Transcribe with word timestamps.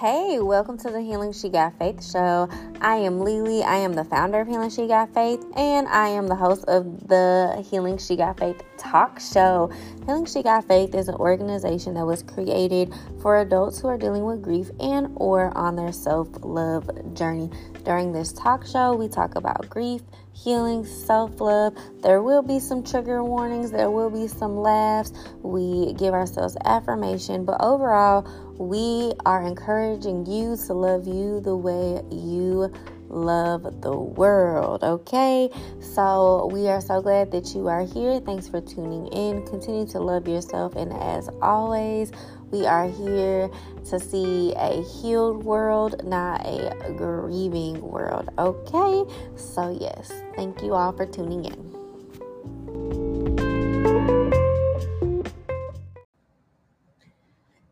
Hey, 0.00 0.38
welcome 0.38 0.78
to 0.78 0.90
the 0.90 1.00
Healing 1.00 1.32
She 1.32 1.48
Got 1.48 1.76
Faith 1.76 2.08
show. 2.08 2.48
I 2.80 2.98
am 2.98 3.18
Lily. 3.18 3.64
I 3.64 3.78
am 3.78 3.94
the 3.94 4.04
founder 4.04 4.40
of 4.40 4.46
Healing 4.46 4.70
She 4.70 4.86
Got 4.86 5.12
Faith, 5.12 5.44
and 5.56 5.88
I 5.88 6.06
am 6.06 6.28
the 6.28 6.36
host 6.36 6.64
of 6.68 7.08
the 7.08 7.66
Healing 7.68 7.98
She 7.98 8.14
Got 8.14 8.38
Faith 8.38 8.62
talk 8.76 9.18
show. 9.18 9.72
Healing 10.06 10.26
She 10.26 10.44
Got 10.44 10.68
Faith 10.68 10.94
is 10.94 11.08
an 11.08 11.16
organization 11.16 11.94
that 11.94 12.06
was 12.06 12.22
created 12.22 12.94
for 13.20 13.40
adults 13.40 13.80
who 13.80 13.88
are 13.88 13.98
dealing 13.98 14.24
with 14.24 14.40
grief 14.40 14.70
and 14.78 15.08
or 15.16 15.50
on 15.58 15.74
their 15.74 15.90
self-love 15.90 17.14
journey. 17.14 17.50
During 17.84 18.12
this 18.12 18.32
talk 18.32 18.64
show, 18.64 18.94
we 18.94 19.08
talk 19.08 19.34
about 19.34 19.68
grief, 19.68 20.02
healing, 20.44 20.84
self 20.84 21.40
love. 21.40 21.76
There 22.02 22.22
will 22.22 22.42
be 22.42 22.60
some 22.60 22.82
trigger 22.82 23.22
warnings, 23.24 23.70
there 23.70 23.90
will 23.90 24.10
be 24.10 24.28
some 24.28 24.56
laughs. 24.56 25.12
We 25.42 25.92
give 25.94 26.14
ourselves 26.14 26.56
affirmation, 26.64 27.44
but 27.44 27.60
overall, 27.60 28.26
we 28.58 29.12
are 29.24 29.42
encouraging 29.46 30.26
you 30.26 30.56
to 30.66 30.74
love 30.74 31.06
you 31.06 31.40
the 31.40 31.56
way 31.56 32.02
you 32.10 32.72
love 33.08 33.80
the 33.80 33.96
world. 33.96 34.82
Okay, 34.82 35.50
so 35.80 36.48
we 36.52 36.68
are 36.68 36.80
so 36.80 37.00
glad 37.00 37.30
that 37.32 37.54
you 37.54 37.68
are 37.68 37.84
here. 37.84 38.20
Thanks 38.20 38.48
for 38.48 38.60
tuning 38.60 39.06
in. 39.08 39.46
Continue 39.46 39.86
to 39.88 40.00
love 40.00 40.28
yourself, 40.28 40.76
and 40.76 40.92
as 40.92 41.28
always, 41.40 42.12
we 42.50 42.64
are 42.66 42.88
here 42.88 43.50
to 43.84 44.00
see 44.00 44.54
a 44.56 44.82
healed 44.82 45.44
world, 45.44 46.02
not 46.04 46.46
a 46.46 46.94
grieving 46.96 47.80
world. 47.80 48.30
Okay, 48.38 49.04
so 49.36 49.76
yes, 49.78 50.12
thank 50.34 50.62
you 50.62 50.74
all 50.74 50.92
for 50.92 51.04
tuning 51.04 51.44
in. 51.44 51.68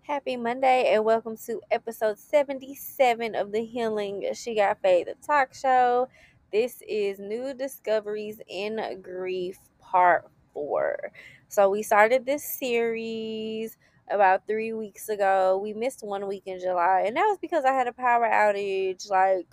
Happy 0.03 0.37
Monday 0.37 0.93
and 0.93 1.05
welcome 1.05 1.37
to 1.47 1.61
episode 1.71 2.19
77 2.19 3.35
of 3.35 3.53
the 3.53 3.65
Healing 3.65 4.29
She 4.35 4.55
Got 4.55 4.81
Faith 4.83 5.09
talk 5.27 5.55
show. 5.55 6.09
This 6.53 6.83
is 6.87 7.19
New 7.19 7.55
Discoveries 7.55 8.41
in 8.49 9.01
Grief 9.03 9.59
Part 9.81 10.31
4. 10.53 11.13
So, 11.49 11.71
we 11.71 11.83
started 11.83 12.27
this 12.27 12.45
series 12.45 13.77
about 14.11 14.47
three 14.47 14.73
weeks 14.73 15.09
ago. 15.09 15.59
We 15.63 15.73
missed 15.75 16.03
one 16.03 16.27
week 16.29 16.45
in 16.47 16.61
July, 16.61 17.05
and 17.07 17.17
that 17.17 17.25
was 17.27 17.39
because 17.41 17.65
I 17.65 17.73
had 17.73 17.89
a 17.89 17.93
power 17.93 18.27
outage. 18.27 19.11
Like, 19.11 19.47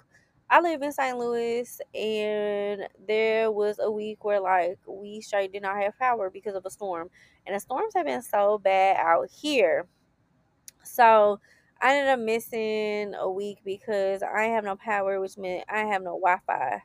I 0.50 0.62
live 0.62 0.82
in 0.82 0.92
St. 0.92 1.18
Louis, 1.18 1.82
and 1.96 2.88
there 3.08 3.52
was 3.52 3.80
a 3.80 3.92
week 3.92 4.24
where, 4.24 4.40
like, 4.42 4.80
we 4.88 5.22
straight 5.22 5.52
did 5.54 5.64
not 5.64 5.78
have 5.82 5.98
power 5.98 6.30
because 6.30 6.56
of 6.56 6.66
a 6.66 6.70
storm. 6.70 7.10
And 7.46 7.56
the 7.56 7.60
storms 7.60 7.94
have 7.96 8.06
been 8.06 8.22
so 8.22 8.58
bad 8.60 8.98
out 8.98 9.30
here 9.30 9.88
so 10.84 11.40
I 11.82 11.96
ended 11.98 12.14
up 12.14 12.20
missing 12.20 13.14
a 13.16 13.30
week 13.30 13.60
because 13.66 14.24
I 14.24 14.44
have 14.46 14.64
no 14.64 14.76
power, 14.76 15.20
which 15.20 15.38
meant 15.38 15.66
I 15.70 15.80
have 15.80 16.02
no 16.02 16.20
Wi 16.20 16.40
Fi. 16.48 16.82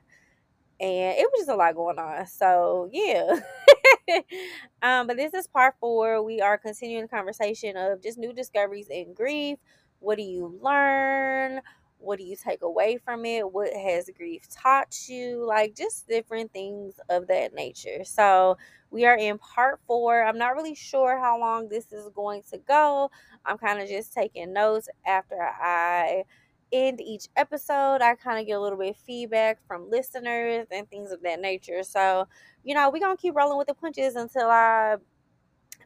And 0.80 1.18
it 1.18 1.28
was 1.32 1.40
just 1.40 1.50
a 1.50 1.56
lot 1.56 1.74
going 1.74 1.98
on. 1.98 2.26
So 2.26 2.88
yeah. 2.92 3.40
um, 4.82 5.06
but 5.06 5.16
this 5.16 5.34
is 5.34 5.46
part 5.46 5.74
four. 5.80 6.22
We 6.22 6.40
are 6.40 6.58
continuing 6.58 7.02
the 7.02 7.08
conversation 7.08 7.76
of 7.76 8.02
just 8.02 8.18
new 8.18 8.32
discoveries 8.32 8.88
in 8.88 9.14
grief. 9.14 9.58
What 10.00 10.16
do 10.16 10.22
you 10.22 10.58
learn? 10.62 11.60
What 11.98 12.18
do 12.18 12.24
you 12.24 12.36
take 12.36 12.62
away 12.62 12.98
from 12.98 13.24
it? 13.24 13.50
What 13.52 13.72
has 13.72 14.08
grief 14.16 14.42
taught 14.50 14.94
you? 15.08 15.44
Like 15.46 15.74
just 15.76 16.06
different 16.08 16.52
things 16.52 17.00
of 17.08 17.26
that 17.26 17.54
nature. 17.54 18.04
So 18.04 18.56
we 18.90 19.04
are 19.04 19.16
in 19.16 19.38
part 19.38 19.80
four. 19.86 20.22
I'm 20.22 20.38
not 20.38 20.54
really 20.54 20.76
sure 20.76 21.18
how 21.18 21.38
long 21.40 21.68
this 21.68 21.92
is 21.92 22.08
going 22.14 22.42
to 22.50 22.58
go. 22.58 23.10
I'm 23.44 23.58
kind 23.58 23.80
of 23.80 23.88
just 23.88 24.14
taking 24.14 24.52
notes 24.52 24.88
after 25.06 25.40
I 25.40 26.24
end 26.72 27.00
each 27.00 27.28
episode. 27.36 28.02
I 28.02 28.14
kind 28.14 28.40
of 28.40 28.46
get 28.46 28.54
a 28.54 28.60
little 28.60 28.78
bit 28.78 28.90
of 28.90 28.96
feedback 28.96 29.58
from 29.66 29.90
listeners 29.90 30.66
and 30.70 30.88
things 30.88 31.10
of 31.12 31.22
that 31.22 31.40
nature. 31.40 31.82
So, 31.82 32.26
you 32.64 32.74
know, 32.74 32.90
we're 32.90 33.00
going 33.00 33.16
to 33.16 33.20
keep 33.20 33.34
rolling 33.34 33.58
with 33.58 33.68
the 33.68 33.74
punches 33.74 34.16
until 34.16 34.48
I 34.48 34.96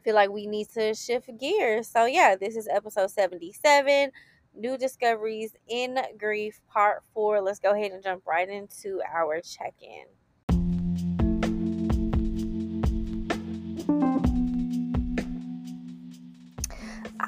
feel 0.03 0.15
like 0.15 0.29
we 0.29 0.47
need 0.47 0.69
to 0.73 0.93
shift 0.93 1.29
gears. 1.39 1.87
So, 1.87 2.05
yeah, 2.05 2.35
this 2.35 2.55
is 2.55 2.67
episode 2.67 3.11
77 3.11 4.11
New 4.55 4.77
Discoveries 4.77 5.55
in 5.67 5.97
Grief, 6.17 6.61
part 6.67 7.03
four. 7.13 7.41
Let's 7.41 7.59
go 7.59 7.73
ahead 7.73 7.91
and 7.91 8.03
jump 8.03 8.23
right 8.27 8.47
into 8.47 9.01
our 9.11 9.41
check 9.41 9.73
in. 9.81 10.05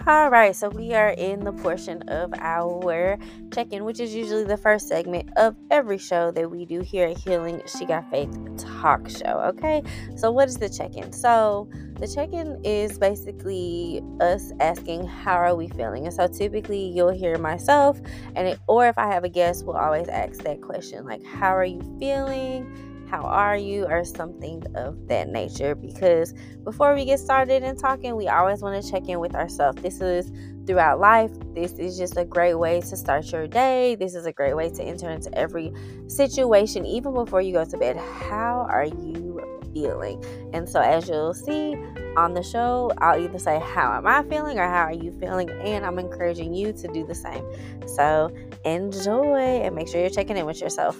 All 0.07 0.29
right, 0.29 0.55
so 0.55 0.69
we 0.69 0.93
are 0.93 1.09
in 1.17 1.43
the 1.43 1.51
portion 1.51 2.03
of 2.09 2.31
our 2.38 3.17
check 3.51 3.73
in, 3.73 3.85
which 3.85 3.99
is 3.99 4.13
usually 4.13 4.43
the 4.43 4.55
first 4.55 4.88
segment 4.88 5.31
of 5.35 5.55
every 5.71 5.97
show 5.97 6.29
that 6.29 6.51
we 6.51 6.63
do 6.63 6.81
here 6.81 7.07
at 7.07 7.17
Healing 7.17 7.59
She 7.66 7.85
Got 7.85 8.07
Faith 8.11 8.29
Talk 8.55 9.09
Show. 9.09 9.41
Okay, 9.47 9.81
so 10.16 10.29
what 10.29 10.47
is 10.47 10.57
the 10.57 10.69
check 10.69 10.95
in? 10.95 11.11
So, 11.11 11.67
the 11.95 12.07
check 12.07 12.33
in 12.33 12.61
is 12.63 12.99
basically 12.99 14.03
us 14.21 14.51
asking, 14.59 15.07
How 15.07 15.38
are 15.38 15.55
we 15.55 15.69
feeling? 15.69 16.05
And 16.05 16.13
so, 16.13 16.27
typically, 16.27 16.87
you'll 16.87 17.09
hear 17.09 17.39
myself, 17.39 17.99
and 18.35 18.47
it, 18.47 18.59
or 18.67 18.87
if 18.87 18.99
I 18.99 19.07
have 19.07 19.23
a 19.23 19.29
guest, 19.29 19.66
we'll 19.66 19.75
always 19.75 20.07
ask 20.07 20.43
that 20.43 20.61
question, 20.61 21.03
like, 21.05 21.25
How 21.25 21.55
are 21.55 21.66
you 21.66 21.81
feeling? 21.99 22.94
How 23.09 23.21
are 23.21 23.57
you, 23.57 23.85
or 23.85 24.03
something 24.03 24.63
of 24.75 25.07
that 25.07 25.29
nature. 25.29 25.75
Because 25.75 26.33
before 26.63 26.95
we 26.95 27.05
get 27.05 27.19
started 27.19 27.63
in 27.63 27.77
talking, 27.77 28.16
we 28.16 28.27
always 28.27 28.61
want 28.61 28.81
to 28.83 28.91
check 28.91 29.07
in 29.07 29.19
with 29.19 29.35
ourselves. 29.35 29.81
This 29.81 30.01
is 30.01 30.31
throughout 30.66 30.99
life. 30.99 31.31
This 31.53 31.73
is 31.73 31.97
just 31.97 32.17
a 32.17 32.25
great 32.25 32.55
way 32.55 32.81
to 32.81 32.97
start 32.97 33.31
your 33.31 33.47
day. 33.47 33.95
This 33.95 34.16
is 34.16 34.25
a 34.25 34.31
great 34.31 34.55
way 34.55 34.69
to 34.69 34.83
enter 34.83 35.09
into 35.09 35.33
every 35.38 35.71
situation, 36.07 36.85
even 36.85 37.13
before 37.13 37.41
you 37.41 37.53
go 37.53 37.66
to 37.66 37.77
bed. 37.77 37.97
How 37.97 38.66
are 38.69 38.85
you 38.85 39.41
feeling? 39.73 40.23
And 40.53 40.67
so, 40.67 40.79
as 40.79 41.07
you'll 41.07 41.33
see 41.33 41.75
on 42.17 42.33
the 42.33 42.43
show, 42.43 42.91
I'll 42.99 43.19
either 43.19 43.39
say, 43.39 43.59
How 43.59 43.93
am 43.97 44.07
I 44.07 44.23
feeling? 44.23 44.57
or 44.57 44.67
How 44.67 44.83
are 44.83 44.93
you 44.93 45.11
feeling? 45.19 45.49
And 45.49 45.85
I'm 45.85 45.99
encouraging 45.99 46.53
you 46.53 46.73
to 46.73 46.87
do 46.87 47.05
the 47.05 47.16
same. 47.16 47.43
So, 47.87 48.35
enjoy 48.63 49.61
and 49.61 49.75
make 49.75 49.87
sure 49.87 50.01
you're 50.01 50.09
checking 50.09 50.37
in 50.37 50.45
with 50.45 50.61
yourself. 50.61 50.97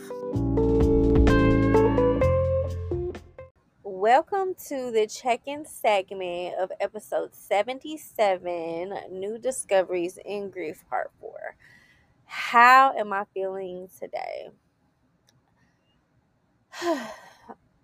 Welcome 4.08 4.54
to 4.68 4.92
the 4.92 5.08
check 5.08 5.42
in 5.48 5.66
segment 5.66 6.54
of 6.60 6.72
episode 6.80 7.34
77 7.34 8.94
New 9.10 9.40
Discoveries 9.40 10.20
in 10.24 10.52
Grief 10.52 10.84
Part 10.88 11.10
4. 11.20 11.56
How 12.26 12.94
am 12.96 13.12
I 13.12 13.24
feeling 13.34 13.90
today? 14.00 14.50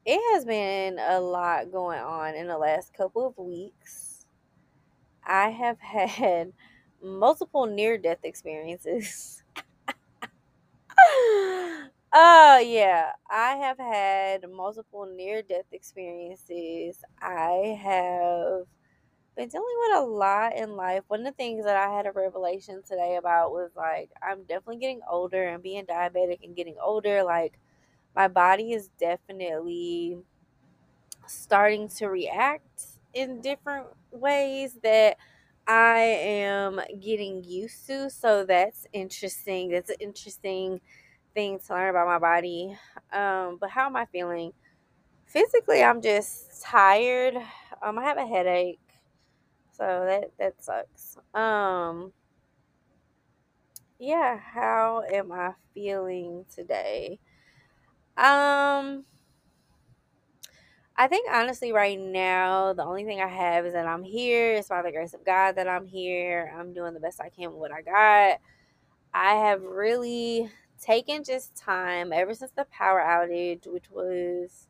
it 0.06 0.22
has 0.32 0.46
been 0.46 1.00
a 1.00 1.20
lot 1.20 1.72
going 1.72 2.02
on 2.02 2.36
in 2.36 2.46
the 2.46 2.60
last 2.60 2.94
couple 2.94 3.26
of 3.26 3.36
weeks. 3.40 4.28
I 5.26 5.50
have 5.50 5.80
had 5.80 6.54
multiple 7.02 7.66
near 7.66 7.98
death 7.98 8.24
experiences. 8.24 9.42
Oh, 12.14 12.60
yeah. 12.60 13.12
I 13.30 13.56
have 13.56 13.78
had 13.78 14.50
multiple 14.52 15.06
near 15.06 15.42
death 15.42 15.66
experiences. 15.72 17.04
I 17.22 17.78
have 17.82 18.66
been 19.38 19.50
dealing 19.50 19.78
with 19.82 19.98
a 20.00 20.06
lot 20.06 20.56
in 20.58 20.76
life. 20.78 21.04
One 21.08 21.22
of 21.22 21.26
the 21.28 21.32
things 21.34 21.66
that 21.66 21.78
I 21.78 21.96
had 21.96 22.08
a 22.08 22.12
revelation 22.14 22.84
today 22.88 23.18
about 23.18 23.52
was 23.52 23.72
like, 23.76 24.12
I'm 24.24 24.42
definitely 24.44 24.78
getting 24.80 25.02
older 25.10 25.48
and 25.50 25.64
being 25.64 25.86
diabetic 25.86 26.40
and 26.44 26.56
getting 26.56 26.78
older. 26.84 27.24
Like, 27.24 27.60
my 28.16 28.28
body 28.30 28.74
is 28.74 28.90
definitely 29.00 30.20
starting 31.28 31.88
to 31.88 32.08
react 32.08 32.84
in 33.14 33.42
different 33.42 33.88
ways 34.12 34.78
that 34.84 35.18
I 35.68 36.00
am 36.00 36.82
getting 37.00 37.44
used 37.44 37.86
to. 37.88 38.10
So, 38.10 38.46
that's 38.46 38.86
interesting. 38.94 39.70
That's 39.70 39.92
interesting 40.00 40.82
thing 41.34 41.60
to 41.60 41.74
learn 41.74 41.90
about 41.90 42.08
my 42.08 42.20
body. 42.20 42.78
Um, 43.12 43.58
but 43.60 43.70
how 43.70 43.86
am 43.88 43.96
I 43.96 44.06
feeling? 44.06 44.54
Physically, 45.26 45.84
I'm 45.84 46.02
just 46.02 46.62
tired. 46.64 47.36
Um, 47.82 47.98
I 47.98 48.04
have 48.04 48.18
a 48.18 48.26
headache, 48.26 48.80
so 49.72 50.06
that 50.06 50.32
that 50.38 50.64
sucks. 50.64 51.18
Um, 51.34 52.12
yeah, 53.98 54.38
how 54.38 55.04
am 55.12 55.32
I 55.32 55.54
feeling 55.74 56.46
today? 56.54 57.20
Um, 58.18 59.06
I 60.98 61.08
think 61.08 61.32
honestly, 61.32 61.72
right 61.72 62.00
now, 62.00 62.74
the 62.74 62.84
only 62.84 63.06
thing 63.06 63.22
I 63.22 63.28
have 63.28 63.66
is 63.66 63.74
that 63.74 63.88
I'm 63.88 64.04
here. 64.04 64.56
It's 64.56 64.68
by 64.70 64.82
the 64.82 64.92
grace 64.92 65.14
of 65.14 65.26
God 65.26 65.56
that 65.56 65.68
I'm 65.68 65.88
here. 65.88 66.54
I'm 66.58 66.74
doing 66.74 66.94
the 66.94 67.00
best 67.00 67.22
I 67.22 67.30
can 67.30 67.52
with 67.52 67.60
what 67.60 67.72
I 67.72 67.82
got. 67.82 68.40
I 69.14 69.36
have 69.36 69.64
really 69.64 70.50
taken 70.82 71.24
just 71.24 71.56
time 71.56 72.12
ever 72.14 72.34
since 72.34 72.52
the 72.52 72.66
power 72.66 73.00
outage, 73.02 73.68
which 73.68 73.90
was, 73.92 74.68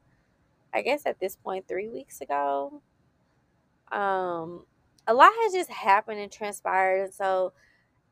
I 0.73 0.81
guess, 0.81 1.05
at 1.05 1.19
this 1.19 1.35
point, 1.35 1.67
three 1.67 1.87
weeks 1.87 2.21
ago. 2.21 2.81
Um, 3.91 4.65
a 5.07 5.13
lot 5.13 5.31
has 5.43 5.53
just 5.53 5.69
happened 5.69 6.19
and 6.19 6.31
transpired. 6.31 7.05
And 7.05 7.13
so 7.13 7.53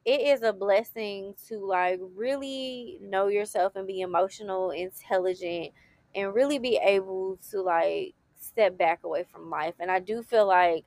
it 0.05 0.21
is 0.21 0.41
a 0.43 0.53
blessing 0.53 1.35
to 1.47 1.59
like 1.65 1.99
really 2.15 2.97
know 3.01 3.27
yourself 3.27 3.75
and 3.75 3.87
be 3.87 4.01
emotional, 4.01 4.71
intelligent, 4.71 5.71
and 6.15 6.33
really 6.33 6.59
be 6.59 6.79
able 6.83 7.37
to 7.51 7.61
like 7.61 8.13
step 8.39 8.77
back 8.77 9.03
away 9.03 9.25
from 9.31 9.49
life. 9.49 9.75
And 9.79 9.91
I 9.91 9.99
do 9.99 10.23
feel 10.23 10.47
like 10.47 10.85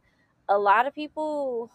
a 0.49 0.59
lot 0.59 0.87
of 0.87 0.95
people 0.95 1.71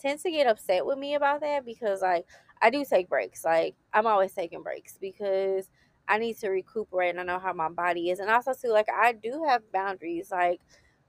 tend 0.00 0.20
to 0.20 0.30
get 0.30 0.46
upset 0.46 0.86
with 0.86 0.98
me 0.98 1.14
about 1.14 1.40
that 1.40 1.64
because 1.64 2.02
like 2.02 2.26
I 2.62 2.70
do 2.70 2.84
take 2.86 3.10
breaks. 3.10 3.44
Like 3.44 3.76
I'm 3.94 4.06
always 4.08 4.34
taking 4.34 4.62
breaks 4.64 4.98
because 5.00 5.68
I 6.08 6.18
need 6.18 6.38
to 6.40 6.50
recuperate 6.50 7.10
and 7.12 7.20
I 7.20 7.24
know 7.24 7.40
how 7.40 7.54
my 7.54 7.70
body 7.70 8.10
is. 8.10 8.20
And 8.20 8.30
also 8.30 8.54
too 8.54 8.70
like 8.70 8.88
I 8.90 9.12
do 9.14 9.44
have 9.48 9.72
boundaries. 9.72 10.30
Like 10.32 10.62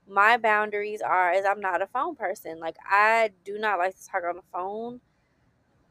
my 0.07 0.37
boundaries 0.37 1.01
are 1.01 1.33
is 1.33 1.45
I'm 1.45 1.61
not 1.61 1.81
a 1.83 1.87
phone 1.87 2.15
person. 2.15 2.59
Like 2.59 2.77
I 2.89 3.31
do 3.45 3.59
not 3.59 3.79
like 3.79 3.97
to 3.97 4.07
talk 4.07 4.23
on 4.29 4.37
the 4.37 4.43
phone 4.53 5.01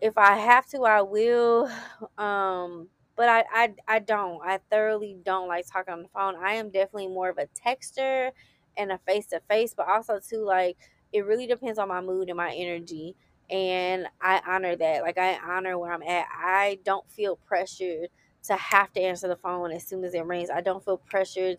if 0.01 0.19
I 0.19 0.37
have 0.37 0.67
to, 0.69 0.83
I 0.85 1.03
will. 1.03 1.71
Um, 2.19 2.89
but 3.17 3.29
I, 3.29 3.45
I, 3.53 3.75
I 3.89 3.99
don't. 3.99 4.41
I 4.45 4.59
thoroughly 4.71 5.17
don't 5.25 5.49
like 5.49 5.67
talking 5.71 5.93
on 5.95 6.03
the 6.03 6.09
phone. 6.09 6.35
I 6.37 6.55
am 6.55 6.71
definitely 6.71 7.09
more 7.09 7.29
of 7.29 7.39
a 7.39 7.47
texter 7.49 8.31
and 8.77 8.93
a 8.93 8.99
face 8.99 9.27
to 9.29 9.41
face, 9.49 9.75
but 9.75 9.89
also 9.89 10.19
too 10.21 10.45
like 10.45 10.77
it 11.13 11.27
really 11.27 11.47
depends 11.47 11.79
on 11.79 11.89
my 11.89 12.01
mood 12.01 12.29
and 12.29 12.37
my 12.37 12.53
energy. 12.55 13.17
And 13.51 14.07
I 14.21 14.41
honor 14.47 14.77
that. 14.77 15.03
Like 15.03 15.19
I 15.19 15.39
honor 15.39 15.79
where 15.79 15.93
I'm 15.93 16.03
at. 16.03 16.27
I 16.35 16.79
don't 16.85 17.11
feel 17.11 17.37
pressured 17.37 18.09
to 18.45 18.57
have 18.57 18.93
to 18.95 19.01
answer 19.01 19.29
the 19.29 19.37
phone 19.37 19.73
as 19.73 19.87
soon 19.87 20.05
as 20.05 20.15
it 20.15 20.25
rings. 20.25 20.51
I 20.51 20.61
don't 20.61 20.85
feel 20.85 20.97
pressured 20.97 21.59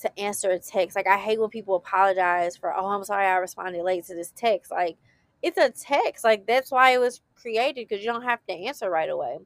to 0.00 0.18
answer 0.18 0.50
a 0.50 0.58
text. 0.58 0.96
Like 0.96 1.06
I 1.06 1.18
hate 1.18 1.40
when 1.40 1.50
people 1.50 1.76
apologize 1.76 2.56
for, 2.56 2.74
oh, 2.74 2.86
I'm 2.86 3.04
sorry 3.04 3.26
I 3.26 3.36
responded 3.36 3.82
late 3.82 4.04
to 4.06 4.14
this 4.14 4.32
text. 4.34 4.70
Like 4.70 4.96
it's 5.42 5.58
a 5.58 5.70
text. 5.70 6.24
Like 6.24 6.46
that's 6.46 6.70
why 6.70 6.90
it 6.90 7.00
was 7.00 7.20
created 7.34 7.88
because 7.88 8.04
you 8.04 8.10
don't 8.10 8.22
have 8.22 8.44
to 8.46 8.52
answer 8.54 8.88
right 8.90 9.10
away. 9.10 9.38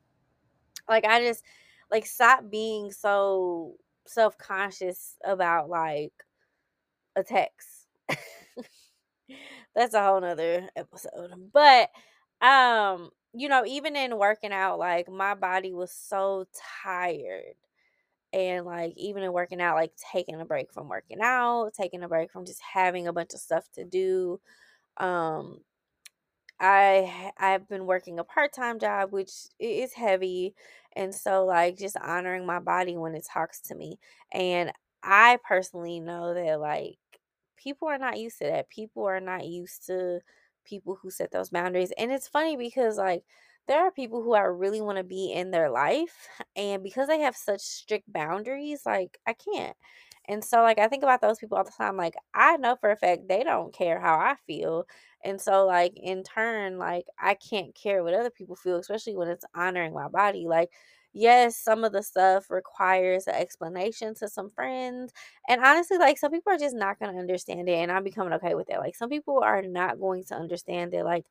Like 0.88 1.04
I 1.04 1.20
just 1.20 1.42
like 1.90 2.06
stop 2.06 2.50
being 2.50 2.92
so 2.92 3.74
self 4.06 4.38
conscious 4.38 5.16
about 5.24 5.68
like 5.68 6.12
a 7.16 7.22
text. 7.22 7.86
that's 9.75 9.94
a 9.94 10.02
whole 10.05 10.20
nother 10.20 10.69
episode. 10.76 11.32
But 11.52 11.90
um, 12.46 13.11
you 13.32 13.49
know, 13.49 13.64
even 13.67 13.96
in 13.96 14.19
working 14.19 14.52
out, 14.52 14.78
like 14.78 15.11
my 15.11 15.34
body 15.34 15.73
was 15.73 15.93
so 15.93 16.46
tired. 16.84 17.55
And 18.32 18.67
like 18.67 18.94
even 18.96 19.23
in 19.23 19.32
working 19.32 19.61
out, 19.61 19.76
like 19.76 19.93
taking 20.12 20.40
a 20.40 20.44
break 20.44 20.73
from 20.73 20.88
working 20.88 21.20
out, 21.23 21.73
taking 21.75 22.02
a 22.02 22.08
break 22.08 22.32
from 22.32 22.44
just 22.46 22.61
having 22.62 23.06
a 23.08 23.12
bunch 23.12 23.34
of 23.34 23.40
stuff 23.40 23.70
to 23.75 23.84
do. 23.84 24.40
Um, 24.99 25.61
I 26.61 27.32
I've 27.38 27.69
been 27.69 27.87
working 27.87 28.19
a 28.19 28.25
part-time 28.25 28.79
job 28.79 29.12
which 29.12 29.31
is 29.58 29.93
heavy 29.93 30.55
and 30.94 31.14
so 31.14 31.44
like 31.44 31.76
just 31.76 31.96
honoring 31.99 32.46
my 32.46 32.61
body 32.61 32.96
when 32.96 33.14
it 33.14 33.26
talks 33.31 33.61
to 33.62 33.75
me 33.75 33.99
and 34.32 34.72
I 35.02 35.38
personally 35.46 36.00
know 36.00 36.32
that 36.34 36.58
like 36.61 36.96
people 37.56 37.88
are 37.88 37.99
not 37.99 38.19
used 38.19 38.38
to 38.38 38.44
that. 38.44 38.69
People 38.70 39.05
are 39.06 39.20
not 39.20 39.47
used 39.47 39.87
to 39.87 40.20
people 40.64 40.97
who 41.00 41.11
set 41.11 41.31
those 41.31 41.50
boundaries. 41.50 41.93
And 41.99 42.12
it's 42.12 42.29
funny 42.29 42.56
because 42.56 42.99
like 42.99 43.25
there 43.69 43.81
are 43.81 43.91
people 43.91 44.23
who 44.23 44.35
I 44.35 44.41
really 44.43 44.81
want 44.81 44.99
to 44.99 45.05
be 45.05 45.32
in 45.32 45.50
their 45.50 45.70
life 45.70 46.29
and 46.56 46.82
because 46.82 47.08
they 47.08 47.20
have 47.20 47.37
such 47.37 47.61
strict 47.61 48.12
boundaries 48.12 48.82
like 48.87 49.19
I 49.26 49.35
can't. 49.35 49.76
And 50.29 50.44
so 50.44 50.62
like 50.62 50.79
I 50.79 50.88
think 50.88 51.03
about 51.03 51.20
those 51.20 51.38
people 51.38 51.56
all 51.56 51.64
the 51.64 51.70
time 51.76 51.97
like 51.97 52.14
I 52.35 52.56
know 52.56 52.76
for 52.76 52.91
a 52.91 52.97
fact 52.97 53.29
they 53.29 53.44
don't 53.44 53.73
care 53.73 54.00
how 54.00 54.19
I 54.19 54.37
feel 54.47 54.87
and 55.25 55.41
so, 55.41 55.67
like, 55.67 55.94
in 55.97 56.23
turn, 56.23 56.79
like, 56.79 57.06
I 57.19 57.35
can't 57.35 57.75
care 57.75 58.05
what 58.05 58.14
other 58.14 58.31
people 58.31 58.55
feel, 58.55 58.76
especially 58.76 59.17
when 59.17 59.26
it's 59.26 59.44
honoring 59.56 59.93
my 59.93 60.06
body. 60.06 60.47
Like, 60.47 60.70
yes, 61.16 61.56
some 61.58 61.84
of 61.84 61.92
the 61.92 62.02
stuff 62.02 62.50
requires 62.50 63.26
an 63.26 63.34
explanation 63.34 64.14
to 64.16 64.28
some 64.28 64.50
friends. 64.50 65.12
And 65.48 65.64
honestly, 65.64 65.98
like, 65.98 66.18
some 66.18 66.32
people 66.32 66.52
are 66.52 66.58
just 66.58 66.76
not 66.76 66.98
going 67.00 67.12
to 67.14 67.18
understand 67.20 67.68
it. 67.68 67.74
And 67.74 67.92
I'm 67.92 68.04
becoming 68.04 68.34
okay 68.34 68.54
with 68.54 68.70
it. 68.70 68.78
Like, 68.78 68.96
some 68.96 69.10
people 69.10 69.40
are 69.42 69.62
not 69.62 70.00
going 70.00 70.24
to 70.26 70.34
understand 70.36 70.94
it. 70.94 71.04
Like, 71.04 71.26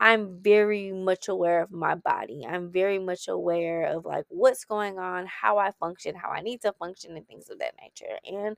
I'm 0.00 0.40
very 0.42 0.92
much 0.92 1.28
aware 1.28 1.62
of 1.62 1.70
my 1.72 1.94
body. 1.94 2.46
I'm 2.46 2.72
very 2.72 2.98
much 2.98 3.28
aware 3.28 3.84
of 3.84 4.06
like 4.06 4.24
what's 4.28 4.64
going 4.64 4.98
on, 4.98 5.26
how 5.26 5.58
I 5.58 5.72
function, 5.72 6.14
how 6.14 6.30
I 6.30 6.40
need 6.40 6.62
to 6.62 6.72
function, 6.74 7.16
and 7.16 7.26
things 7.28 7.50
of 7.50 7.58
that 7.60 7.74
nature. 7.82 8.18
And 8.26 8.56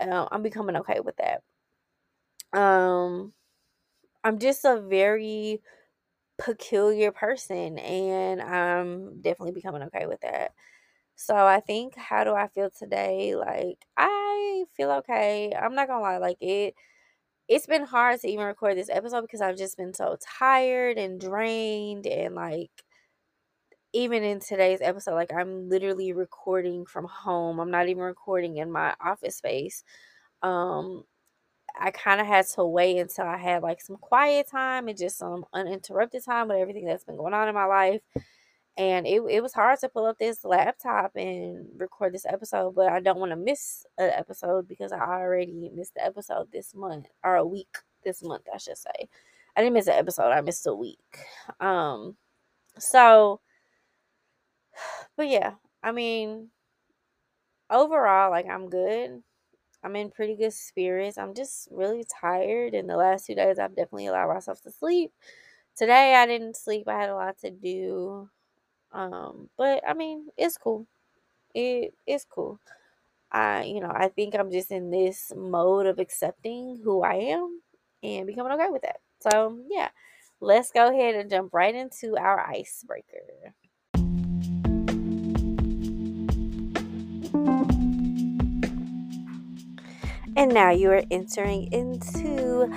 uh, 0.00 0.28
I'm 0.30 0.42
becoming 0.42 0.76
okay 0.76 1.00
with 1.00 1.16
that. 1.18 1.42
Um, 2.52 3.32
I'm 4.24 4.38
just 4.38 4.64
a 4.64 4.80
very 4.80 5.62
peculiar 6.40 7.12
person 7.12 7.78
and 7.78 8.42
I'm 8.42 9.20
definitely 9.22 9.52
becoming 9.52 9.82
okay 9.84 10.06
with 10.06 10.20
that. 10.22 10.52
So 11.16 11.36
I 11.36 11.60
think 11.60 11.96
how 11.96 12.24
do 12.24 12.34
I 12.34 12.48
feel 12.48 12.70
today? 12.70 13.36
Like 13.36 13.78
I 13.96 14.64
feel 14.76 14.90
okay. 14.92 15.52
I'm 15.54 15.74
not 15.74 15.88
gonna 15.88 16.02
lie, 16.02 16.18
like 16.18 16.38
it 16.42 16.74
it's 17.48 17.66
been 17.66 17.84
hard 17.86 18.20
to 18.20 18.28
even 18.28 18.46
record 18.46 18.76
this 18.78 18.90
episode 18.90 19.22
because 19.22 19.40
I've 19.42 19.58
just 19.58 19.76
been 19.78 19.94
so 19.94 20.16
tired 20.38 20.98
and 20.98 21.20
drained 21.20 22.06
and 22.06 22.34
like 22.36 22.70
even 23.92 24.22
in 24.22 24.40
today's 24.40 24.80
episode, 24.80 25.14
like 25.14 25.32
I'm 25.32 25.68
literally 25.68 26.12
recording 26.12 26.86
from 26.86 27.06
home. 27.06 27.58
I'm 27.58 27.70
not 27.70 27.88
even 27.88 28.02
recording 28.02 28.56
in 28.58 28.70
my 28.70 28.94
office 29.00 29.36
space. 29.36 29.82
Um 30.42 31.04
I 31.78 31.90
kind 31.90 32.20
of 32.20 32.26
had 32.26 32.46
to 32.48 32.64
wait 32.64 32.98
until 32.98 33.26
I 33.26 33.36
had 33.36 33.62
like 33.62 33.80
some 33.80 33.96
quiet 33.96 34.48
time 34.50 34.88
and 34.88 34.98
just 34.98 35.18
some 35.18 35.44
uninterrupted 35.52 36.24
time 36.24 36.48
with 36.48 36.58
everything 36.58 36.86
that's 36.86 37.04
been 37.04 37.16
going 37.16 37.34
on 37.34 37.48
in 37.48 37.54
my 37.54 37.64
life. 37.64 38.00
And 38.76 39.06
it, 39.06 39.20
it 39.28 39.42
was 39.42 39.52
hard 39.52 39.78
to 39.80 39.88
pull 39.88 40.06
up 40.06 40.18
this 40.18 40.44
laptop 40.44 41.14
and 41.16 41.66
record 41.76 42.14
this 42.14 42.24
episode, 42.26 42.74
but 42.74 42.88
I 42.90 43.00
don't 43.00 43.18
want 43.18 43.32
to 43.32 43.36
miss 43.36 43.84
an 43.98 44.10
episode 44.10 44.68
because 44.68 44.92
I 44.92 45.00
already 45.00 45.70
missed 45.74 45.94
the 45.94 46.04
episode 46.04 46.50
this 46.52 46.74
month 46.74 47.08
or 47.24 47.36
a 47.36 47.46
week 47.46 47.76
this 48.04 48.22
month, 48.22 48.44
I 48.52 48.58
should 48.58 48.78
say. 48.78 49.08
I 49.56 49.60
didn't 49.60 49.74
miss 49.74 49.88
an 49.88 49.94
episode, 49.94 50.30
I 50.30 50.40
missed 50.40 50.66
a 50.66 50.74
week. 50.74 51.18
Um, 51.58 52.16
so, 52.78 53.40
but 55.16 55.28
yeah, 55.28 55.54
I 55.82 55.92
mean, 55.92 56.48
overall, 57.70 58.30
like 58.30 58.48
I'm 58.48 58.68
good. 58.68 59.22
I'm 59.82 59.96
in 59.96 60.10
pretty 60.10 60.36
good 60.36 60.52
spirits. 60.52 61.18
I'm 61.18 61.34
just 61.34 61.68
really 61.70 62.04
tired. 62.20 62.74
And 62.74 62.88
the 62.88 62.96
last 62.96 63.26
two 63.26 63.34
days, 63.34 63.58
I've 63.58 63.76
definitely 63.76 64.06
allowed 64.08 64.34
myself 64.34 64.62
to 64.62 64.70
sleep. 64.70 65.12
Today, 65.76 66.14
I 66.16 66.26
didn't 66.26 66.56
sleep. 66.56 66.88
I 66.88 67.00
had 67.00 67.10
a 67.10 67.14
lot 67.14 67.38
to 67.40 67.50
do. 67.50 68.28
Um, 68.92 69.50
but 69.56 69.82
I 69.88 69.94
mean, 69.94 70.28
it's 70.36 70.58
cool. 70.58 70.86
It 71.54 71.94
it's 72.06 72.26
cool. 72.28 72.60
I 73.32 73.64
you 73.64 73.80
know 73.80 73.92
I 73.94 74.08
think 74.08 74.34
I'm 74.34 74.50
just 74.50 74.70
in 74.70 74.90
this 74.90 75.32
mode 75.36 75.86
of 75.86 75.98
accepting 75.98 76.80
who 76.84 77.02
I 77.02 77.14
am 77.14 77.60
and 78.02 78.26
becoming 78.26 78.52
okay 78.52 78.70
with 78.70 78.82
that. 78.82 79.00
So 79.20 79.58
yeah, 79.70 79.90
let's 80.40 80.70
go 80.72 80.90
ahead 80.90 81.14
and 81.16 81.30
jump 81.30 81.54
right 81.54 81.74
into 81.74 82.16
our 82.18 82.40
icebreaker. 82.40 83.54
And 90.36 90.54
now 90.54 90.70
you 90.70 90.90
are 90.90 91.02
entering 91.10 91.72
into 91.72 92.68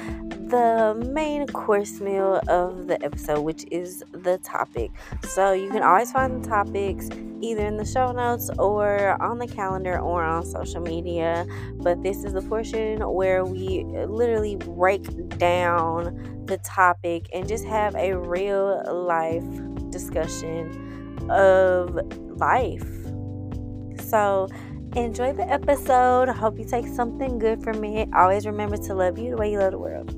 the 0.49 0.93
main 1.13 1.47
course 1.47 1.99
meal 1.99 2.41
of 2.47 2.87
the 2.87 3.03
episode, 3.03 3.41
which 3.41 3.65
is 3.71 4.03
the 4.11 4.37
topic. 4.39 4.91
So 5.29 5.53
you 5.53 5.69
can 5.69 5.83
always 5.83 6.11
find 6.11 6.43
the 6.43 6.47
topics 6.47 7.09
either 7.41 7.65
in 7.65 7.77
the 7.77 7.85
show 7.85 8.11
notes 8.11 8.49
or 8.57 9.21
on 9.21 9.37
the 9.37 9.47
calendar 9.47 9.99
or 9.99 10.23
on 10.23 10.45
social 10.45 10.81
media. 10.81 11.45
But 11.75 12.03
this 12.03 12.23
is 12.23 12.33
the 12.33 12.41
portion 12.41 13.01
where 13.01 13.45
we 13.45 13.83
literally 13.83 14.55
break 14.55 15.03
down 15.37 16.45
the 16.45 16.57
topic 16.59 17.27
and 17.33 17.47
just 17.47 17.65
have 17.65 17.95
a 17.95 18.17
real 18.17 18.83
life 19.07 19.43
discussion 19.89 21.27
of 21.29 21.99
life. 22.37 22.87
So, 23.99 24.47
enjoy 24.95 25.33
the 25.33 25.49
episode. 25.49 26.29
I 26.29 26.33
hope 26.33 26.59
you 26.59 26.65
take 26.65 26.87
something 26.87 27.39
good 27.39 27.63
from 27.63 27.83
it. 27.83 28.09
Always 28.13 28.45
remember 28.45 28.77
to 28.77 28.93
love 28.93 29.17
you 29.17 29.31
the 29.31 29.37
way 29.37 29.51
you 29.51 29.59
love 29.59 29.71
the 29.71 29.79
world. 29.79 30.09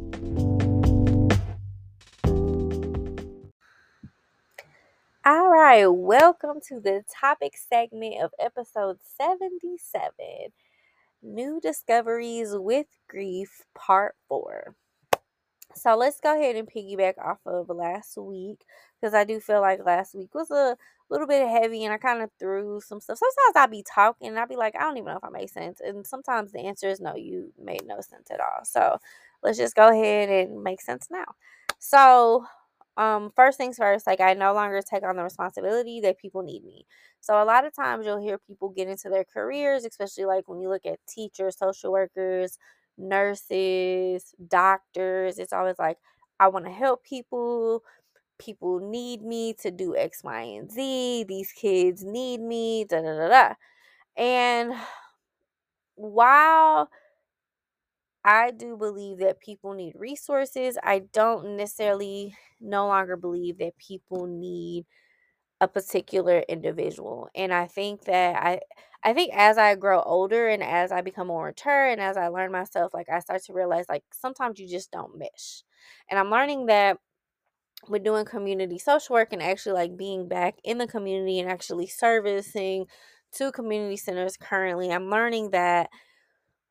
All 5.25 5.50
right, 5.50 5.88
welcome 5.88 6.60
to 6.67 6.79
the 6.79 7.03
topic 7.20 7.53
segment 7.58 8.22
of 8.22 8.32
episode 8.39 8.98
77 9.17 10.10
New 11.24 11.60
Discoveries 11.62 12.50
with 12.51 12.88
Grief, 13.10 13.63
Part 13.74 14.15
4. 14.27 14.75
So 15.74 15.96
let's 15.96 16.20
go 16.20 16.36
ahead 16.36 16.55
and 16.55 16.70
piggyback 16.70 17.17
off 17.17 17.39
of 17.46 17.70
last 17.70 18.17
week 18.17 18.60
because 19.00 19.13
I 19.13 19.24
do 19.24 19.39
feel 19.39 19.62
like 19.62 19.86
last 19.86 20.15
week 20.15 20.34
was 20.36 20.51
a 20.51 20.77
little 21.09 21.27
bit 21.27 21.47
heavy 21.47 21.83
and 21.83 21.93
I 21.93 21.97
kind 21.97 22.21
of 22.21 22.29
threw 22.39 22.81
some 22.81 23.00
stuff. 23.00 23.17
Sometimes 23.19 23.55
I'll 23.55 23.67
be 23.67 23.83
talking 23.83 24.27
and 24.29 24.39
I'll 24.39 24.47
be 24.47 24.55
like, 24.55 24.75
I 24.75 24.81
don't 24.81 24.97
even 24.97 25.12
know 25.12 25.17
if 25.17 25.24
I 25.24 25.29
make 25.29 25.50
sense. 25.50 25.79
And 25.81 26.05
sometimes 26.05 26.51
the 26.51 26.62
answer 26.62 26.89
is 26.89 27.00
no, 27.00 27.15
you 27.15 27.51
made 27.62 27.85
no 27.85 28.01
sense 28.01 28.29
at 28.31 28.39
all. 28.39 28.63
So 28.63 28.97
let's 29.43 29.57
just 29.57 29.75
go 29.75 29.89
ahead 29.89 30.29
and 30.29 30.63
make 30.63 30.81
sense 30.81 31.07
now. 31.12 31.25
So 31.79 32.45
um 32.97 33.31
first 33.35 33.57
things 33.57 33.77
first 33.77 34.07
like 34.07 34.21
i 34.21 34.33
no 34.33 34.53
longer 34.53 34.81
take 34.81 35.03
on 35.03 35.17
the 35.17 35.24
responsibility 35.24 36.00
that 36.00 36.17
people 36.17 36.41
need 36.41 36.63
me 36.63 36.85
so 37.19 37.41
a 37.41 37.43
lot 37.43 37.65
of 37.65 37.75
times 37.75 38.05
you'll 38.05 38.21
hear 38.21 38.38
people 38.38 38.69
get 38.69 38.88
into 38.88 39.09
their 39.09 39.25
careers 39.25 39.83
especially 39.85 40.25
like 40.25 40.47
when 40.47 40.62
you 40.62 40.69
look 40.69 40.85
at 40.85 41.00
teachers 41.07 41.57
social 41.57 41.91
workers 41.91 42.57
nurses 42.97 44.33
doctors 44.47 45.39
it's 45.39 45.51
always 45.51 45.75
like 45.77 45.97
i 46.39 46.47
want 46.47 46.65
to 46.65 46.71
help 46.71 47.03
people 47.03 47.81
people 48.39 48.80
need 48.80 49.22
me 49.22 49.54
to 49.54 49.72
do 49.72 49.96
x 49.96 50.24
y 50.24 50.42
and 50.42 50.72
z 50.72 51.24
these 51.27 51.51
kids 51.51 52.04
need 52.04 52.42
me 52.42 52.86
da 52.86 53.01
da 53.01 53.18
da 53.18 53.27
da 53.30 53.54
and 54.18 54.74
while 55.96 56.89
I 58.24 58.51
do 58.51 58.75
believe 58.77 59.20
that 59.20 59.39
people 59.39 59.74
need 59.74 59.94
resources. 59.96 60.77
I 60.84 61.00
don't 61.13 61.58
necessarily 61.58 62.36
no 62.60 62.88
longer 62.88 63.15
believe 63.18 63.60
that 63.60 63.77
people 63.77 64.25
need 64.25 64.86
a 65.62 65.68
particular 65.68 66.39
individual. 66.50 67.30
And 67.36 67.54
I 67.54 67.68
think 67.68 68.06
that 68.06 68.36
I 68.38 68.62
I 69.04 69.13
think 69.13 69.34
as 69.36 69.58
I 69.58 69.75
grow 69.75 70.01
older 70.04 70.50
and 70.50 70.63
as 70.63 70.92
I 70.92 71.01
become 71.01 71.27
more 71.27 71.48
mature 71.48 71.88
and 71.89 72.01
as 72.01 72.18
I 72.18 72.30
learn 72.30 72.51
myself, 72.51 72.94
like 72.94 73.10
I 73.10 73.20
start 73.20 73.44
to 73.46 73.54
realize 73.54 73.86
like 73.89 74.04
sometimes 74.13 74.60
you 74.60 74.68
just 74.70 74.92
don't 74.92 75.18
mesh. 75.18 75.63
And 76.10 76.20
I'm 76.20 76.32
learning 76.32 76.68
that 76.68 77.00
with 77.88 78.03
doing 78.03 78.25
community 78.25 78.79
social 78.79 79.13
work 79.15 79.34
and 79.34 79.44
actually 79.44 79.74
like 79.74 79.98
being 79.98 80.27
back 80.27 80.55
in 80.63 80.77
the 80.77 80.88
community 80.88 81.39
and 81.39 81.50
actually 81.50 81.88
servicing 81.88 82.88
two 83.32 83.51
community 83.51 83.98
centers 83.98 84.38
currently, 84.38 84.91
I'm 84.91 85.10
learning 85.10 85.51
that 85.51 85.89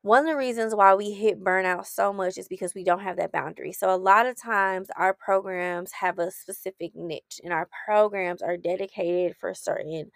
one 0.01 0.19
of 0.19 0.27
the 0.27 0.37
reasons 0.37 0.75
why 0.75 0.93
we 0.93 1.11
hit 1.11 1.43
burnout 1.43 1.85
so 1.87 2.13
much 2.13 2.37
is 2.37 2.47
because 2.47 2.75
we 2.75 2.83
don't 2.83 2.99
have 3.01 3.17
that 3.17 3.31
boundary. 3.31 3.71
So, 3.73 3.93
a 3.93 3.97
lot 3.97 4.27
of 4.27 4.39
times, 4.39 4.89
our 4.95 5.13
programs 5.15 5.91
have 5.93 6.19
a 6.19 6.29
specific 6.31 6.91
niche, 6.95 7.41
and 7.43 7.51
our 7.51 7.67
programs 7.85 8.41
are 8.43 8.57
dedicated 8.57 9.35
for 9.37 9.53
certain 9.55 10.11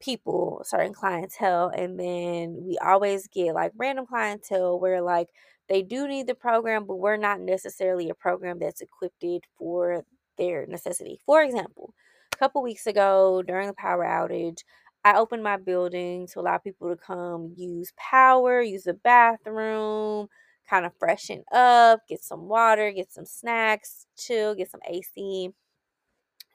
people, 0.00 0.62
certain 0.64 0.92
clientele. 0.94 1.68
And 1.74 1.98
then 1.98 2.58
we 2.62 2.78
always 2.78 3.28
get 3.28 3.54
like 3.54 3.72
random 3.76 4.06
clientele 4.06 4.78
where, 4.80 5.02
like, 5.02 5.28
they 5.68 5.82
do 5.82 6.06
need 6.08 6.26
the 6.28 6.34
program, 6.34 6.86
but 6.86 6.96
we're 6.96 7.16
not 7.16 7.40
necessarily 7.40 8.08
a 8.10 8.14
program 8.14 8.58
that's 8.60 8.80
equipped 8.82 9.24
for 9.58 10.04
their 10.36 10.66
necessity. 10.66 11.20
For 11.26 11.42
example, 11.42 11.94
a 12.34 12.36
couple 12.36 12.62
weeks 12.62 12.86
ago 12.86 13.42
during 13.46 13.66
the 13.66 13.74
power 13.74 14.04
outage, 14.04 14.62
I 15.04 15.14
opened 15.18 15.42
my 15.42 15.56
building 15.56 16.26
to 16.28 16.40
allow 16.40 16.58
people 16.58 16.88
to 16.88 16.96
come 16.96 17.54
use 17.56 17.92
power, 17.96 18.60
use 18.60 18.84
the 18.84 18.94
bathroom, 18.94 20.28
kind 20.68 20.84
of 20.84 20.92
freshen 20.98 21.44
up, 21.52 22.00
get 22.08 22.24
some 22.24 22.48
water, 22.48 22.90
get 22.90 23.12
some 23.12 23.24
snacks, 23.24 24.06
chill, 24.16 24.54
get 24.54 24.70
some 24.70 24.80
AC, 24.88 25.50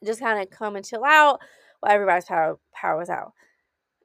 just 0.03 0.19
kind 0.19 0.41
of 0.41 0.49
come 0.49 0.75
and 0.75 0.85
chill 0.85 1.03
out 1.05 1.39
while 1.79 1.91
everybody's 1.93 2.25
power 2.25 2.59
power 2.73 2.97
was 2.97 3.09
out. 3.09 3.33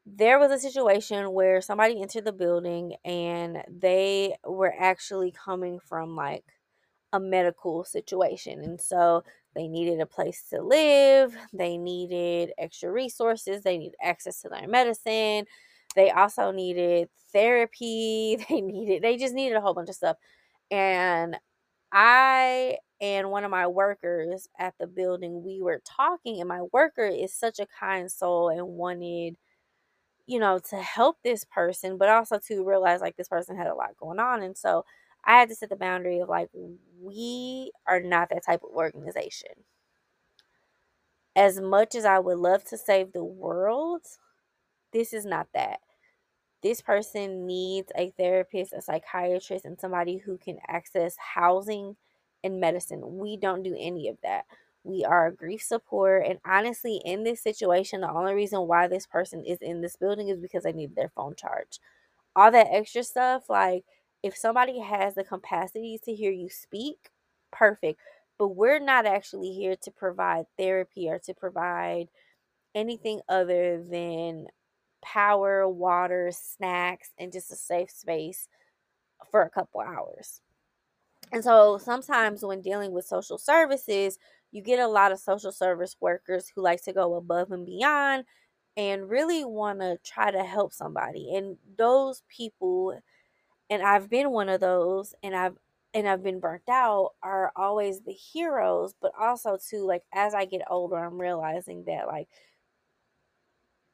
There 0.07 0.39
was 0.39 0.53
a 0.53 0.59
situation 0.59 1.33
where 1.33 1.61
somebody 1.61 2.01
entered 2.01 2.25
the 2.25 2.33
building 2.33 2.95
and 3.05 3.65
they 3.69 4.37
were 4.45 4.73
actually 4.79 5.33
coming 5.33 5.81
from 5.81 6.15
like 6.15 6.45
a 7.13 7.19
medical 7.19 7.85
situation. 7.85 8.63
And 8.63 8.81
so 8.81 9.25
they 9.57 9.69
needed 9.69 10.01
a 10.01 10.07
place 10.07 10.45
to 10.51 10.63
live, 10.63 11.37
they 11.55 11.79
needed 11.79 12.53
extra 12.59 12.93
resources, 12.93 13.63
they 13.63 13.79
needed 13.79 13.97
access 14.03 14.43
to 14.43 14.51
their 14.51 14.69
medicine. 14.69 15.47
They 15.97 16.11
also 16.13 16.53
needed 16.53 17.11
therapy. 17.33 18.39
They 18.51 18.61
needed 18.63 19.03
they 19.03 19.17
just 19.19 19.35
needed 19.35 19.57
a 19.57 19.63
whole 19.63 19.75
bunch 19.75 19.91
of 19.91 19.97
stuff. 19.97 20.19
And 20.71 21.39
I 21.93 22.79
and 23.01 23.31
one 23.31 23.45
of 23.45 23.51
my 23.53 23.67
workers 23.69 24.49
at 24.59 24.75
the 24.81 24.87
building, 24.89 25.45
we 25.45 25.63
were 25.63 25.83
talking, 25.87 26.41
and 26.41 26.49
my 26.49 26.63
worker 26.73 27.07
is 27.07 27.35
such 27.35 27.61
a 27.61 27.67
kind 27.81 28.11
soul 28.13 28.51
and 28.51 28.67
wanted, 28.69 29.37
you 30.27 30.39
know, 30.41 30.59
to 30.71 30.77
help 30.77 31.19
this 31.23 31.45
person, 31.45 31.99
but 31.99 32.09
also 32.09 32.39
to 32.49 32.65
realize 32.65 33.01
like 33.01 33.17
this 33.17 33.29
person 33.29 33.57
had 33.57 33.69
a 33.69 33.75
lot 33.75 33.97
going 33.99 34.19
on. 34.21 34.43
And 34.43 34.57
so 34.59 34.85
I 35.25 35.39
had 35.39 35.49
to 35.49 35.55
set 35.55 35.71
the 35.71 35.77
boundary 35.77 36.21
of 36.21 36.29
like, 36.29 36.49
we 37.01 37.73
are 37.87 38.01
not 38.01 38.31
that 38.31 38.45
type 38.45 38.63
of 38.63 38.71
organization. 38.71 39.51
As 41.35 41.61
much 41.61 41.95
as 41.95 42.05
I 42.05 42.19
would 42.19 42.39
love 42.39 42.65
to 42.65 42.79
save 42.79 43.13
the 43.13 43.25
world, 43.25 44.03
this 44.93 45.13
is 45.13 45.27
not 45.27 45.49
that. 45.55 45.81
This 46.63 46.81
person 46.81 47.47
needs 47.47 47.93
a 47.97 48.11
therapist, 48.17 48.73
a 48.73 48.81
psychiatrist, 48.81 49.65
and 49.65 49.79
somebody 49.79 50.17
who 50.17 50.39
can 50.39 50.59
access 50.67 51.17
housing 51.35 51.97
and 52.43 52.61
medicine. 52.61 53.19
We 53.19 53.37
don't 53.37 53.63
do 53.63 53.77
any 53.79 54.09
of 54.09 54.17
that. 54.23 54.47
We 54.83 55.05
are 55.05 55.31
grief 55.31 55.63
support. 55.63 56.25
And 56.27 56.39
honestly, 56.47 57.03
in 57.05 57.25
this 57.25 57.43
situation, 57.43 58.01
the 58.01 58.11
only 58.11 58.35
reason 58.35 58.61
why 58.61 58.89
this 58.89 59.07
person 59.07 59.45
is 59.45 59.59
in 59.61 59.81
this 59.81 59.97
building 59.97 60.29
is 60.29 60.39
because 60.39 60.63
they 60.63 60.73
need 60.73 60.97
their 60.97 61.11
phone 61.15 61.35
charged. 61.37 61.81
All 62.35 62.51
that 62.51 62.69
extra 62.71 63.03
stuff, 63.03 63.51
like 63.51 63.85
if 64.23 64.37
somebody 64.37 64.81
has 64.81 65.15
the 65.15 65.25
capacity 65.25 65.99
to 66.05 66.15
hear 66.15 66.31
you 66.31 66.49
speak, 66.49 67.11
perfect. 67.53 68.01
But 68.39 68.49
we're 68.49 68.81
not 68.81 69.07
actually 69.07 69.53
here 69.53 69.77
to 69.83 69.91
provide 69.91 70.47
therapy 70.59 71.09
or 71.09 71.19
to 71.21 71.35
provide 71.35 72.09
anything 72.75 73.21
other 73.29 73.83
than 73.83 74.47
power, 75.03 75.69
water, 75.69 76.31
snacks, 76.33 77.11
and 77.19 77.33
just 77.33 77.51
a 77.53 77.57
safe 77.57 77.91
space 77.91 78.49
for 79.31 79.43
a 79.43 79.51
couple 79.51 79.81
hours. 79.81 80.43
And 81.33 81.43
so 81.43 81.79
sometimes 81.79 82.45
when 82.45 82.61
dealing 82.61 82.93
with 82.93 83.07
social 83.07 83.39
services, 83.39 84.19
you 84.53 84.63
get 84.63 84.79
a 84.79 84.87
lot 84.87 85.13
of 85.13 85.19
social 85.19 85.53
service 85.53 85.97
workers 86.01 86.51
who 86.55 86.63
like 86.63 86.83
to 86.85 86.93
go 86.93 87.15
above 87.15 87.51
and 87.51 87.67
beyond 87.67 88.25
and 88.77 89.09
really 89.09 89.45
want 89.45 89.81
to 89.81 89.99
try 90.05 90.31
to 90.31 90.45
help 90.45 90.73
somebody. 90.73 91.35
And 91.35 91.57
those 91.79 92.23
people 92.29 92.99
and 93.71 93.83
I've 93.83 94.09
been 94.11 94.31
one 94.31 94.49
of 94.49 94.61
those 94.61 95.15
and 95.23 95.35
I've 95.35 95.57
and 95.95 96.07
I've 96.09 96.23
been 96.23 96.41
burnt 96.41 96.69
out 96.69 97.13
are 97.23 97.53
always 97.57 98.01
the 98.03 98.13
heroes, 98.13 98.95
but 99.01 99.13
also 99.19 99.57
too 99.59 99.87
like 99.87 100.03
as 100.15 100.35
I 100.35 100.45
get 100.45 100.63
older 100.71 100.97
I'm 100.97 101.21
realizing 101.21 101.85
that 101.87 102.07
like 102.07 102.29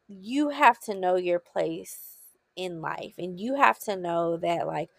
you 0.08 0.50
have 0.50 0.78
to 0.80 0.94
know 0.94 1.16
your 1.16 1.38
place 1.38 1.98
in 2.56 2.80
life 2.80 3.14
and 3.18 3.38
you 3.40 3.54
have 3.54 3.78
to 3.78 3.96
know 3.96 4.36
that 4.36 4.66
like 4.66 4.90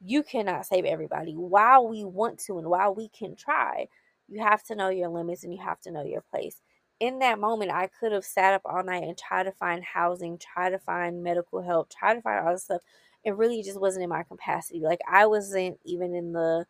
you 0.00 0.22
cannot 0.22 0.66
save 0.66 0.84
everybody. 0.84 1.34
While 1.34 1.88
we 1.88 2.04
want 2.04 2.38
to 2.46 2.58
and 2.58 2.68
while 2.68 2.94
we 2.94 3.08
can 3.08 3.36
try 3.36 3.88
you 4.28 4.40
have 4.40 4.62
to 4.64 4.74
know 4.74 4.88
your 4.88 5.08
limits 5.08 5.44
and 5.44 5.52
you 5.52 5.60
have 5.60 5.80
to 5.80 5.90
know 5.90 6.04
your 6.04 6.22
place. 6.22 6.60
In 7.00 7.18
that 7.18 7.38
moment 7.40 7.70
i 7.72 7.88
could 7.88 8.12
have 8.12 8.24
sat 8.24 8.54
up 8.54 8.62
all 8.64 8.84
night 8.84 9.02
and 9.02 9.18
tried 9.18 9.44
to 9.44 9.52
find 9.52 9.82
housing 9.84 10.38
try 10.38 10.70
to 10.70 10.78
find 10.78 11.22
medical 11.22 11.60
help 11.62 11.90
try 11.90 12.14
to 12.14 12.22
find 12.22 12.46
all 12.46 12.52
this 12.52 12.64
stuff 12.64 12.80
it 13.24 13.36
really 13.36 13.62
just 13.62 13.80
wasn't 13.80 14.04
in 14.04 14.10
my 14.10 14.22
capacity. 14.24 14.80
Like 14.80 15.00
I 15.10 15.26
wasn't 15.26 15.78
even 15.84 16.14
in 16.14 16.32
the 16.32 16.66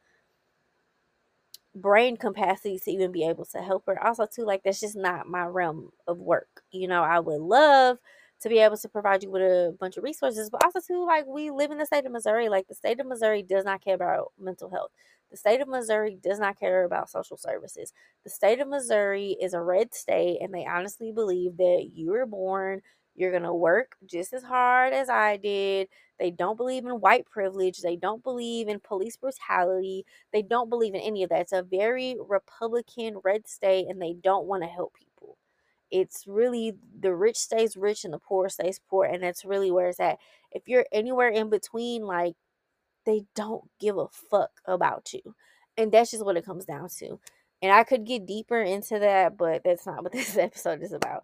brain 1.75 2.17
capacity 2.17 2.79
to 2.79 2.91
even 2.91 3.13
be 3.13 3.25
able 3.27 3.45
to 3.47 3.59
help 3.59 3.85
her. 3.87 4.03
Also, 4.05 4.27
too, 4.27 4.45
like 4.45 4.63
that's 4.65 4.81
just 4.81 4.97
not 4.97 5.29
my 5.29 5.45
realm 5.45 5.91
of 6.07 6.19
work. 6.19 6.63
You 6.71 6.89
know, 6.89 7.03
I 7.03 7.19
would 7.21 7.41
love 7.41 7.99
to 8.41 8.49
be 8.49 8.59
able 8.59 8.77
to 8.77 8.89
provide 8.89 9.23
you 9.23 9.31
with 9.31 9.43
a 9.43 9.77
bunch 9.79 9.97
of 9.97 10.05
resources, 10.05 10.51
but 10.51 10.65
also 10.65 10.81
too, 10.81 11.07
like 11.07 11.27
we 11.27 11.51
live 11.51 11.71
in 11.71 11.79
the 11.79 11.87
state 11.87 12.05
of 12.05 12.13
Missouri. 12.13 12.49
Like 12.49 12.69
the 12.69 12.75
state 12.75 13.01
of 13.01 13.07
Missouri 13.07 13.43
does 13.43 13.65
not 13.65 13.83
care 13.83 13.95
about 13.95 14.33
mental 14.39 14.69
health. 14.71 14.91
The 15.31 15.37
state 15.39 15.63
of 15.63 15.69
Missouri 15.69 16.19
does 16.23 16.39
not 16.39 16.59
care 16.61 16.85
about 16.85 17.09
social 17.09 17.39
services. 17.39 17.93
The 18.25 18.31
state 18.31 18.61
of 18.61 18.69
Missouri 18.69 19.37
is 19.41 19.55
a 19.55 19.63
red 19.63 19.95
state, 19.95 20.39
and 20.43 20.53
they 20.53 20.67
honestly 20.67 21.11
believe 21.11 21.57
that 21.57 21.91
you 21.95 22.11
were 22.11 22.27
born, 22.27 22.83
you're 23.15 23.31
going 23.31 23.43
to 23.43 23.55
work 23.55 23.97
just 24.07 24.33
as 24.33 24.43
hard 24.43 24.93
as 24.93 25.09
I 25.09 25.37
did. 25.37 25.89
They 26.19 26.31
don't 26.31 26.57
believe 26.57 26.85
in 26.85 27.01
white 27.01 27.27
privilege. 27.27 27.81
They 27.81 27.97
don't 27.97 28.23
believe 28.23 28.69
in 28.69 28.81
police 28.81 29.17
brutality. 29.17 30.05
They 30.33 30.43
don't 30.43 30.71
believe 30.71 30.95
in 30.95 31.01
any 31.01 31.23
of 31.23 31.31
that. 31.31 31.41
It's 31.41 31.53
a 31.53 31.63
very 31.63 32.17
Republican 32.27 33.19
red 33.25 33.49
state 33.49 33.87
and 33.89 34.01
they 34.01 34.15
don't 34.15 34.47
want 34.47 34.63
to 34.63 34.69
help 34.69 34.95
people. 34.95 35.37
It's 35.91 36.25
really 36.27 36.73
the 36.99 37.15
rich 37.15 37.37
stays 37.37 37.77
rich 37.77 38.05
and 38.05 38.15
the 38.15 38.19
poor 38.19 38.49
stays 38.49 38.81
poor. 38.89 39.05
And 39.05 39.23
that's 39.23 39.45
really 39.45 39.71
where 39.71 39.89
it's 39.89 40.01
at. 40.01 40.19
If 40.51 40.69
you're 40.69 40.87
anywhere 40.93 41.29
in 41.29 41.51
between, 41.51 42.03
like, 42.03 42.35
they 43.05 43.25
don't 43.35 43.65
give 43.81 43.99
a 43.99 44.07
fuck 44.09 44.51
about 44.65 45.13
you. 45.13 45.35
And 45.77 45.93
that's 45.93 46.13
just 46.13 46.25
what 46.25 46.37
it 46.37 46.47
comes 46.47 46.65
down 46.65 46.89
to. 46.99 47.19
And 47.63 47.73
I 47.73 47.85
could 47.85 48.05
get 48.05 48.27
deeper 48.27 48.61
into 48.61 48.99
that, 48.99 49.37
but 49.37 49.63
that's 49.65 49.87
not 49.87 50.03
what 50.03 50.13
this 50.13 50.37
episode 50.37 50.83
is 50.83 50.93
about. 50.93 51.23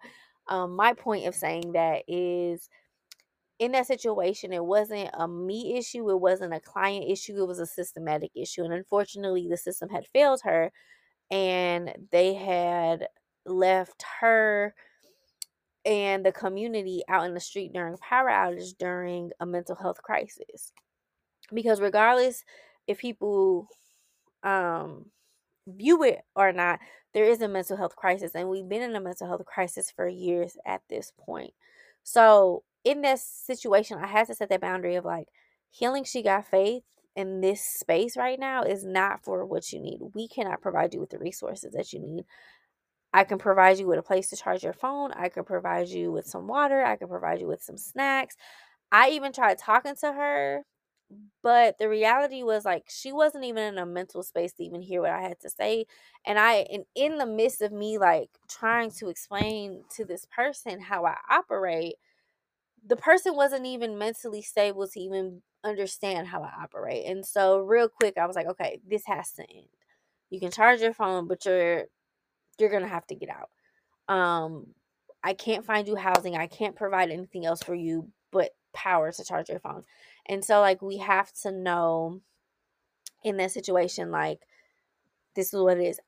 Um, 0.49 0.75
my 0.75 0.93
point 0.93 1.27
of 1.27 1.35
saying 1.35 1.73
that 1.73 2.03
is 2.07 2.69
in 3.59 3.73
that 3.73 3.87
situation, 3.87 4.53
it 4.53 4.63
wasn't 4.63 5.09
a 5.13 5.27
me 5.27 5.77
issue, 5.77 6.09
it 6.09 6.19
wasn't 6.19 6.53
a 6.53 6.59
client 6.59 7.05
issue, 7.09 7.41
it 7.41 7.47
was 7.47 7.59
a 7.59 7.65
systematic 7.65 8.31
issue. 8.35 8.63
And 8.63 8.73
unfortunately, 8.73 9.47
the 9.49 9.57
system 9.57 9.89
had 9.89 10.07
failed 10.07 10.41
her 10.43 10.71
and 11.29 11.93
they 12.11 12.33
had 12.33 13.07
left 13.45 14.03
her 14.21 14.73
and 15.85 16.25
the 16.25 16.31
community 16.31 17.03
out 17.09 17.25
in 17.25 17.33
the 17.33 17.39
street 17.39 17.73
during 17.73 17.97
power 17.97 18.29
outage 18.29 18.77
during 18.77 19.31
a 19.39 19.45
mental 19.45 19.75
health 19.75 20.01
crisis. 20.01 20.73
Because 21.53 21.81
regardless 21.81 22.43
if 22.87 22.99
people 22.99 23.67
um 24.43 25.05
view 25.67 26.03
it 26.03 26.21
or 26.35 26.51
not, 26.51 26.79
there 27.13 27.25
is 27.25 27.41
a 27.41 27.47
mental 27.47 27.77
health 27.77 27.95
crisis, 27.95 28.33
and 28.35 28.49
we've 28.49 28.69
been 28.69 28.81
in 28.81 28.95
a 28.95 29.01
mental 29.01 29.27
health 29.27 29.45
crisis 29.45 29.91
for 29.91 30.07
years 30.07 30.57
at 30.65 30.81
this 30.89 31.11
point. 31.17 31.53
So, 32.03 32.63
in 32.83 33.01
this 33.01 33.23
situation, 33.23 33.97
I 34.01 34.07
had 34.07 34.27
to 34.27 34.35
set 34.35 34.49
that 34.49 34.61
boundary 34.61 34.95
of 34.95 35.05
like, 35.05 35.27
healing 35.69 36.03
she 36.03 36.23
got 36.23 36.47
faith 36.47 36.83
in 37.15 37.41
this 37.41 37.61
space 37.61 38.15
right 38.15 38.39
now 38.39 38.63
is 38.63 38.85
not 38.85 39.23
for 39.23 39.45
what 39.45 39.71
you 39.73 39.79
need. 39.79 39.99
We 40.13 40.27
cannot 40.27 40.61
provide 40.61 40.93
you 40.93 40.99
with 40.99 41.09
the 41.09 41.19
resources 41.19 41.73
that 41.73 41.91
you 41.91 41.99
need. 41.99 42.23
I 43.13 43.23
can 43.23 43.39
provide 43.39 43.79
you 43.79 43.87
with 43.87 43.99
a 43.99 44.03
place 44.03 44.29
to 44.29 44.35
charge 44.35 44.63
your 44.63 44.73
phone. 44.73 45.11
I 45.13 45.29
can 45.29 45.43
provide 45.43 45.89
you 45.89 46.11
with 46.11 46.27
some 46.27 46.47
water. 46.47 46.83
I 46.83 46.95
can 46.95 47.07
provide 47.07 47.41
you 47.41 47.47
with 47.47 47.63
some 47.63 47.77
snacks. 47.77 48.35
I 48.91 49.09
even 49.09 49.33
tried 49.33 49.57
talking 49.57 49.95
to 50.01 50.13
her, 50.13 50.63
but 51.41 51.77
the 51.79 51.89
reality 51.89 52.43
was 52.43 52.65
like 52.65 52.85
she 52.89 53.11
wasn't 53.11 53.45
even 53.45 53.63
in 53.63 53.77
a 53.77 53.85
mental 53.85 54.23
space 54.23 54.53
to 54.53 54.63
even 54.63 54.81
hear 54.81 55.01
what 55.01 55.11
I 55.11 55.21
had 55.21 55.39
to 55.41 55.49
say. 55.49 55.85
And 56.25 56.37
I 56.39 56.67
and 56.71 56.85
in 56.95 57.17
the 57.17 57.25
midst 57.25 57.61
of 57.61 57.71
me 57.71 57.97
like 57.97 58.29
trying 58.49 58.91
to 58.91 59.09
explain 59.09 59.83
to 59.95 60.05
this 60.05 60.25
person 60.25 60.79
how 60.81 61.05
I 61.05 61.15
operate, 61.29 61.95
the 62.85 62.95
person 62.95 63.35
wasn't 63.35 63.65
even 63.65 63.97
mentally 63.97 64.41
stable 64.41 64.87
to 64.87 64.99
even 64.99 65.41
understand 65.63 66.27
how 66.27 66.43
I 66.43 66.51
operate. 66.63 67.05
And 67.07 67.25
so 67.25 67.59
real 67.59 67.89
quick 67.89 68.17
I 68.17 68.27
was 68.27 68.35
like, 68.35 68.47
okay, 68.47 68.81
this 68.87 69.03
has 69.07 69.31
to 69.33 69.43
end. 69.43 69.67
You 70.29 70.39
can 70.39 70.51
charge 70.51 70.81
your 70.81 70.93
phone, 70.93 71.27
but 71.27 71.45
you're 71.45 71.85
you're 72.59 72.69
to 72.79 72.87
have 72.87 73.07
to 73.07 73.15
get 73.15 73.29
out. 73.29 73.49
Um 74.13 74.67
I 75.23 75.33
can't 75.33 75.65
find 75.65 75.87
you 75.87 75.95
housing. 75.95 76.37
I 76.37 76.47
can't 76.47 76.75
provide 76.75 77.11
anything 77.11 77.45
else 77.45 77.63
for 77.63 77.75
you 77.75 78.09
but 78.31 78.51
power 78.73 79.11
to 79.11 79.23
charge 79.23 79.49
your 79.49 79.59
phone. 79.59 79.83
And 80.29 80.45
so 80.45 80.61
like 80.61 80.81
we 80.81 80.99
have 80.99 81.33
to 81.41 81.51
know 81.51 82.21
in 83.23 83.37
that 83.37 83.51
situation 83.51 84.11
like 84.11 84.39
this 85.35 85.53
is 85.53 85.59
what 85.59 85.77
it 85.77 85.83
is. 85.83 85.99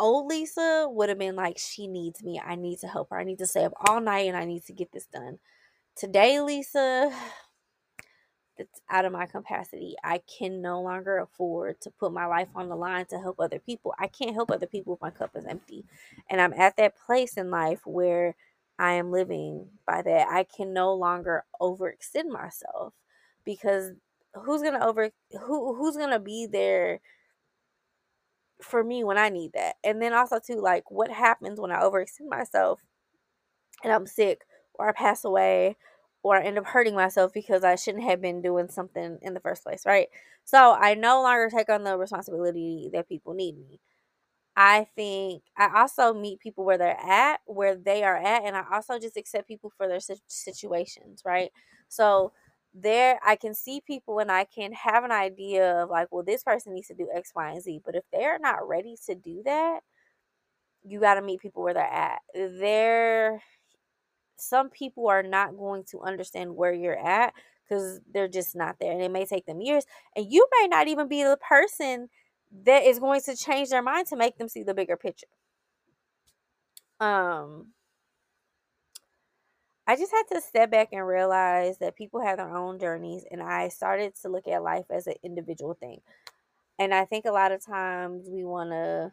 Old 0.00 0.26
Lisa 0.26 0.88
would 0.90 1.08
have 1.08 1.18
been 1.18 1.36
like 1.36 1.56
she 1.56 1.86
needs 1.86 2.22
me. 2.24 2.40
I 2.44 2.56
need 2.56 2.80
to 2.80 2.88
help 2.88 3.10
her. 3.10 3.18
I 3.18 3.24
need 3.24 3.38
to 3.38 3.46
stay 3.46 3.64
up 3.64 3.74
all 3.86 4.00
night 4.00 4.26
and 4.26 4.36
I 4.36 4.44
need 4.44 4.64
to 4.64 4.72
get 4.72 4.90
this 4.92 5.06
done. 5.06 5.38
Today 5.94 6.40
Lisa 6.40 7.12
it's 8.56 8.80
out 8.90 9.04
of 9.04 9.12
my 9.12 9.26
capacity. 9.26 9.94
I 10.02 10.20
can 10.38 10.60
no 10.60 10.82
longer 10.82 11.18
afford 11.18 11.80
to 11.82 11.90
put 11.90 12.12
my 12.12 12.26
life 12.26 12.48
on 12.54 12.68
the 12.68 12.76
line 12.76 13.06
to 13.06 13.18
help 13.18 13.36
other 13.38 13.60
people. 13.60 13.94
I 13.98 14.08
can't 14.08 14.34
help 14.34 14.50
other 14.50 14.66
people 14.66 14.94
if 14.94 15.00
my 15.00 15.10
cup 15.10 15.30
is 15.36 15.46
empty. 15.46 15.84
And 16.28 16.40
I'm 16.40 16.52
at 16.52 16.76
that 16.76 16.94
place 17.06 17.36
in 17.36 17.50
life 17.50 17.86
where 17.86 18.34
I 18.78 18.94
am 18.94 19.12
living 19.12 19.68
by 19.86 20.02
that. 20.02 20.28
I 20.30 20.44
can 20.44 20.74
no 20.74 20.92
longer 20.92 21.44
overextend 21.60 22.28
myself 22.28 22.92
because 23.44 23.92
who's 24.34 24.62
gonna 24.62 24.84
over 24.84 25.10
who 25.46 25.74
who's 25.74 25.96
gonna 25.96 26.20
be 26.20 26.46
there 26.50 27.00
for 28.62 28.84
me 28.84 29.04
when 29.04 29.18
I 29.18 29.28
need 29.28 29.52
that? 29.54 29.76
And 29.84 30.00
then 30.00 30.12
also 30.12 30.38
too, 30.38 30.60
like 30.60 30.90
what 30.90 31.10
happens 31.10 31.60
when 31.60 31.72
I 31.72 31.80
overextend 31.80 32.28
myself 32.28 32.80
and 33.82 33.92
I'm 33.92 34.06
sick 34.06 34.42
or 34.74 34.88
I 34.88 34.92
pass 34.92 35.24
away 35.24 35.76
or 36.22 36.36
I 36.36 36.44
end 36.44 36.58
up 36.58 36.66
hurting 36.66 36.94
myself 36.94 37.32
because 37.32 37.64
I 37.64 37.76
shouldn't 37.76 38.04
have 38.04 38.20
been 38.20 38.42
doing 38.42 38.68
something 38.68 39.18
in 39.22 39.34
the 39.34 39.40
first 39.40 39.62
place, 39.64 39.86
right? 39.86 40.08
So 40.44 40.72
I 40.72 40.94
no 40.94 41.22
longer 41.22 41.48
take 41.50 41.68
on 41.70 41.84
the 41.84 41.96
responsibility 41.96 42.90
that 42.92 43.08
people 43.08 43.34
need 43.34 43.56
me. 43.56 43.80
I 44.56 44.86
think 44.96 45.44
I 45.56 45.80
also 45.80 46.14
meet 46.14 46.40
people 46.40 46.64
where 46.64 46.78
they're 46.78 47.00
at, 47.00 47.40
where 47.46 47.76
they 47.76 48.04
are 48.04 48.16
at, 48.16 48.44
and 48.44 48.56
I 48.56 48.64
also 48.72 48.98
just 48.98 49.16
accept 49.16 49.48
people 49.48 49.72
for 49.76 49.88
their 49.88 50.00
situations, 50.28 51.22
right? 51.24 51.50
So 51.88 52.32
there 52.74 53.18
I 53.24 53.36
can 53.36 53.54
see 53.54 53.80
people 53.80 54.18
and 54.20 54.30
I 54.30 54.44
can 54.44 54.72
have 54.72 55.04
an 55.04 55.12
idea 55.12 55.82
of 55.82 55.90
like, 55.90 56.08
well, 56.10 56.24
this 56.24 56.44
person 56.44 56.74
needs 56.74 56.88
to 56.88 56.94
do 56.94 57.08
X, 57.14 57.32
Y, 57.34 57.50
and 57.50 57.62
Z. 57.62 57.80
But 57.84 57.96
if 57.96 58.04
they're 58.12 58.38
not 58.38 58.66
ready 58.68 58.96
to 59.06 59.14
do 59.14 59.42
that, 59.44 59.80
you 60.84 61.00
got 61.00 61.14
to 61.14 61.22
meet 61.22 61.40
people 61.40 61.62
where 61.62 61.74
they're 61.74 61.84
at. 61.84 62.20
They're 62.34 63.42
some 64.36 64.70
people 64.70 65.08
are 65.08 65.22
not 65.22 65.56
going 65.56 65.84
to 65.90 66.00
understand 66.00 66.56
where 66.56 66.72
you're 66.72 66.98
at 66.98 67.34
because 67.68 68.00
they're 68.12 68.28
just 68.28 68.56
not 68.56 68.76
there, 68.80 68.92
and 68.92 69.02
it 69.02 69.10
may 69.10 69.24
take 69.24 69.46
them 69.46 69.60
years, 69.60 69.84
and 70.16 70.26
you 70.30 70.46
may 70.60 70.66
not 70.66 70.88
even 70.88 71.06
be 71.08 71.22
the 71.22 71.36
person 71.36 72.08
that 72.64 72.82
is 72.82 72.98
going 72.98 73.20
to 73.20 73.36
change 73.36 73.68
their 73.68 73.82
mind 73.82 74.08
to 74.08 74.16
make 74.16 74.38
them 74.38 74.48
see 74.48 74.62
the 74.64 74.74
bigger 74.74 74.96
picture. 74.96 75.26
Um, 76.98 77.68
I 79.90 79.96
just 79.96 80.12
had 80.12 80.22
to 80.32 80.40
step 80.40 80.70
back 80.70 80.90
and 80.92 81.04
realize 81.04 81.78
that 81.78 81.96
people 81.96 82.20
have 82.20 82.36
their 82.36 82.56
own 82.56 82.78
journeys, 82.78 83.24
and 83.28 83.42
I 83.42 83.70
started 83.70 84.14
to 84.22 84.28
look 84.28 84.46
at 84.46 84.62
life 84.62 84.84
as 84.88 85.08
an 85.08 85.14
individual 85.24 85.74
thing. 85.74 86.00
And 86.78 86.94
I 86.94 87.04
think 87.06 87.24
a 87.26 87.32
lot 87.32 87.52
of 87.52 87.64
times 87.64 88.28
we 88.30 88.44
want 88.44 88.70
to 88.70 89.12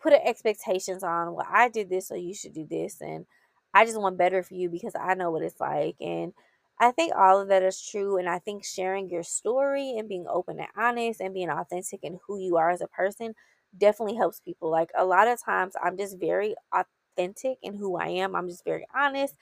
put 0.00 0.12
expectations 0.12 1.02
on, 1.02 1.34
well, 1.34 1.46
I 1.48 1.68
did 1.68 1.90
this, 1.90 2.08
so 2.08 2.14
you 2.14 2.34
should 2.34 2.54
do 2.54 2.66
this, 2.68 3.02
and 3.02 3.26
I 3.74 3.84
just 3.84 4.00
want 4.00 4.16
better 4.16 4.42
for 4.42 4.54
you 4.54 4.70
because 4.70 4.94
I 4.98 5.14
know 5.14 5.30
what 5.30 5.42
it's 5.42 5.60
like. 5.60 5.96
And 6.00 6.32
I 6.80 6.92
think 6.92 7.14
all 7.14 7.40
of 7.40 7.48
that 7.48 7.62
is 7.62 7.82
true. 7.82 8.18
And 8.18 8.28
I 8.28 8.38
think 8.38 8.64
sharing 8.64 9.10
your 9.10 9.24
story 9.24 9.96
and 9.98 10.08
being 10.08 10.26
open 10.28 10.58
and 10.60 10.68
honest 10.76 11.20
and 11.20 11.34
being 11.34 11.50
authentic 11.50 12.00
in 12.04 12.18
who 12.26 12.38
you 12.38 12.56
are 12.56 12.70
as 12.70 12.80
a 12.80 12.88
person 12.88 13.34
definitely 13.76 14.16
helps 14.16 14.40
people. 14.40 14.70
Like 14.70 14.90
a 14.96 15.04
lot 15.04 15.28
of 15.28 15.42
times, 15.44 15.74
I'm 15.82 15.98
just 15.98 16.18
very 16.20 16.54
authentic 16.72 16.88
in 17.18 17.74
who 17.76 17.96
I 17.96 18.08
am. 18.08 18.34
I'm 18.36 18.48
just 18.48 18.64
very 18.64 18.86
honest. 18.94 19.34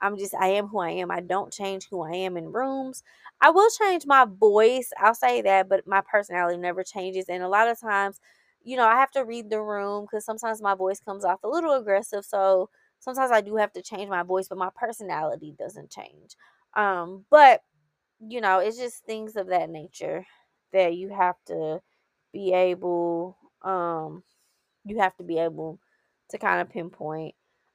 I'm 0.00 0.16
just, 0.16 0.34
I 0.34 0.48
am 0.48 0.68
who 0.68 0.78
I 0.78 0.90
am. 0.90 1.10
I 1.10 1.20
don't 1.20 1.52
change 1.52 1.88
who 1.90 2.02
I 2.02 2.12
am 2.12 2.36
in 2.36 2.52
rooms. 2.52 3.02
I 3.40 3.50
will 3.50 3.68
change 3.70 4.06
my 4.06 4.26
voice. 4.26 4.90
I'll 4.98 5.14
say 5.14 5.42
that, 5.42 5.68
but 5.68 5.86
my 5.86 6.02
personality 6.10 6.56
never 6.58 6.84
changes. 6.84 7.26
And 7.28 7.42
a 7.42 7.48
lot 7.48 7.68
of 7.68 7.80
times, 7.80 8.20
you 8.62 8.76
know, 8.76 8.86
I 8.86 8.96
have 8.96 9.10
to 9.12 9.24
read 9.24 9.50
the 9.50 9.60
room 9.60 10.04
because 10.04 10.24
sometimes 10.24 10.62
my 10.62 10.74
voice 10.74 11.00
comes 11.00 11.24
off 11.24 11.42
a 11.42 11.48
little 11.48 11.72
aggressive. 11.74 12.24
So 12.24 12.70
sometimes 13.00 13.32
I 13.32 13.40
do 13.40 13.56
have 13.56 13.72
to 13.72 13.82
change 13.82 14.08
my 14.08 14.22
voice, 14.22 14.48
but 14.48 14.58
my 14.58 14.70
personality 14.76 15.54
doesn't 15.58 15.90
change. 15.90 16.36
Um, 16.76 17.24
but 17.30 17.62
you 18.20 18.40
know, 18.40 18.58
it's 18.58 18.78
just 18.78 19.04
things 19.04 19.36
of 19.36 19.48
that 19.48 19.70
nature 19.70 20.26
that 20.72 20.94
you 20.94 21.08
have 21.10 21.36
to 21.46 21.80
be 22.32 22.52
able 22.52 23.36
um 23.62 24.22
you 24.84 24.98
have 24.98 25.16
to 25.16 25.24
be 25.24 25.38
able 25.38 25.78
to 26.30 26.38
kind 26.38 26.60
of 26.60 26.70
pinpoint. 26.70 27.34